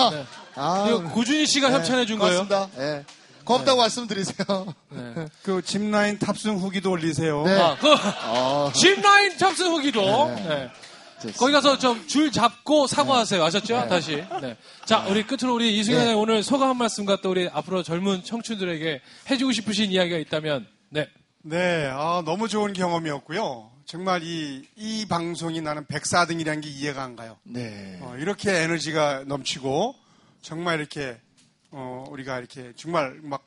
아, 0.55 0.85
이거 0.87 1.01
고준희 1.09 1.47
씨가 1.47 1.71
협찬해 1.71 2.05
준 2.05 2.19
거예요. 2.19 2.45
고맙습니다. 2.47 2.81
예. 2.83 3.05
고맙다고 3.43 3.79
말씀드리세요. 3.79 4.75
그 5.41 5.61
짚라인 5.63 6.19
탑승 6.19 6.57
후기도 6.57 6.91
올리세요. 6.91 7.43
네. 7.45 7.59
아, 7.59 7.77
그, 7.79 7.93
아, 7.93 8.71
짚라인 8.75 9.37
탑승 9.37 9.67
후기도. 9.71 10.01
네. 10.47 10.69
거기 11.37 11.51
가서 11.51 11.79
좀 11.79 12.05
줄 12.07 12.31
잡고 12.31 12.85
사과하세요. 12.85 13.43
아셨죠? 13.43 13.87
다시. 13.89 14.23
네. 14.41 14.55
자, 14.85 15.03
우리 15.09 15.23
끝으로 15.25 15.55
우리 15.55 15.75
이승현 15.79 15.99
네. 16.03 16.09
의 16.09 16.13
오늘 16.15 16.43
소감 16.43 16.69
한 16.69 16.77
말씀과 16.77 17.21
또 17.23 17.31
우리 17.31 17.49
앞으로 17.51 17.81
젊은 17.81 18.23
청춘들에게 18.23 19.01
해주고 19.31 19.51
싶으신 19.53 19.91
이야기가 19.91 20.17
있다면, 20.17 20.67
네. 20.89 21.07
네, 21.43 21.89
아, 21.91 22.21
너무 22.25 22.47
좋은 22.47 22.73
경험이었고요. 22.73 23.71
정말 23.85 24.21
이, 24.23 24.67
이 24.75 25.05
방송이 25.07 25.61
나는 25.61 25.85
백사등이라는 25.85 26.61
게 26.61 26.69
이해가 26.69 27.03
안 27.03 27.15
가요. 27.15 27.37
네. 27.43 27.97
어, 28.01 28.15
이렇게 28.17 28.51
에너지가 28.51 29.23
넘치고, 29.27 29.95
정말 30.41 30.79
이렇게, 30.79 31.17
어, 31.71 32.05
우리가 32.09 32.39
이렇게 32.39 32.73
정말 32.75 33.19
막, 33.23 33.43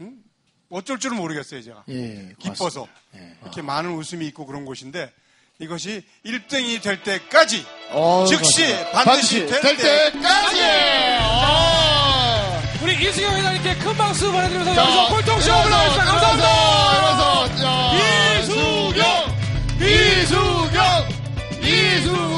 음? 0.00 0.22
어쩔 0.70 0.98
줄은 0.98 1.18
모르겠어요, 1.18 1.60
제가. 1.62 1.84
예. 1.90 2.32
기뻐서. 2.38 2.88
예. 3.14 3.36
이렇게 3.42 3.60
많은 3.60 3.92
웃음이 3.92 4.26
있고 4.28 4.46
그런 4.46 4.64
곳인데, 4.64 5.12
이것이 5.58 6.02
1등이 6.24 6.82
될 6.82 7.02
때까지, 7.02 7.66
어, 7.90 8.24
즉시 8.26 8.62
고맙습니다. 8.66 9.04
반드시 9.04 9.46
될 9.46 9.60
때까지. 9.60 10.60
어. 11.20 11.81
우리 12.82 12.94
이승현 12.94 13.36
회장님께 13.36 13.74
큰 13.76 13.96
박수 13.96 14.30
보내드리면서 14.32 14.82
여기서 14.82 15.08
골통쇼를 15.08 15.72
하겠습니다. 15.72 16.04
감사합니다. 16.04 16.48
일어서, 16.98 17.46
이수경, 18.42 19.06
이수경, 19.80 21.08
이수경. 21.62 22.31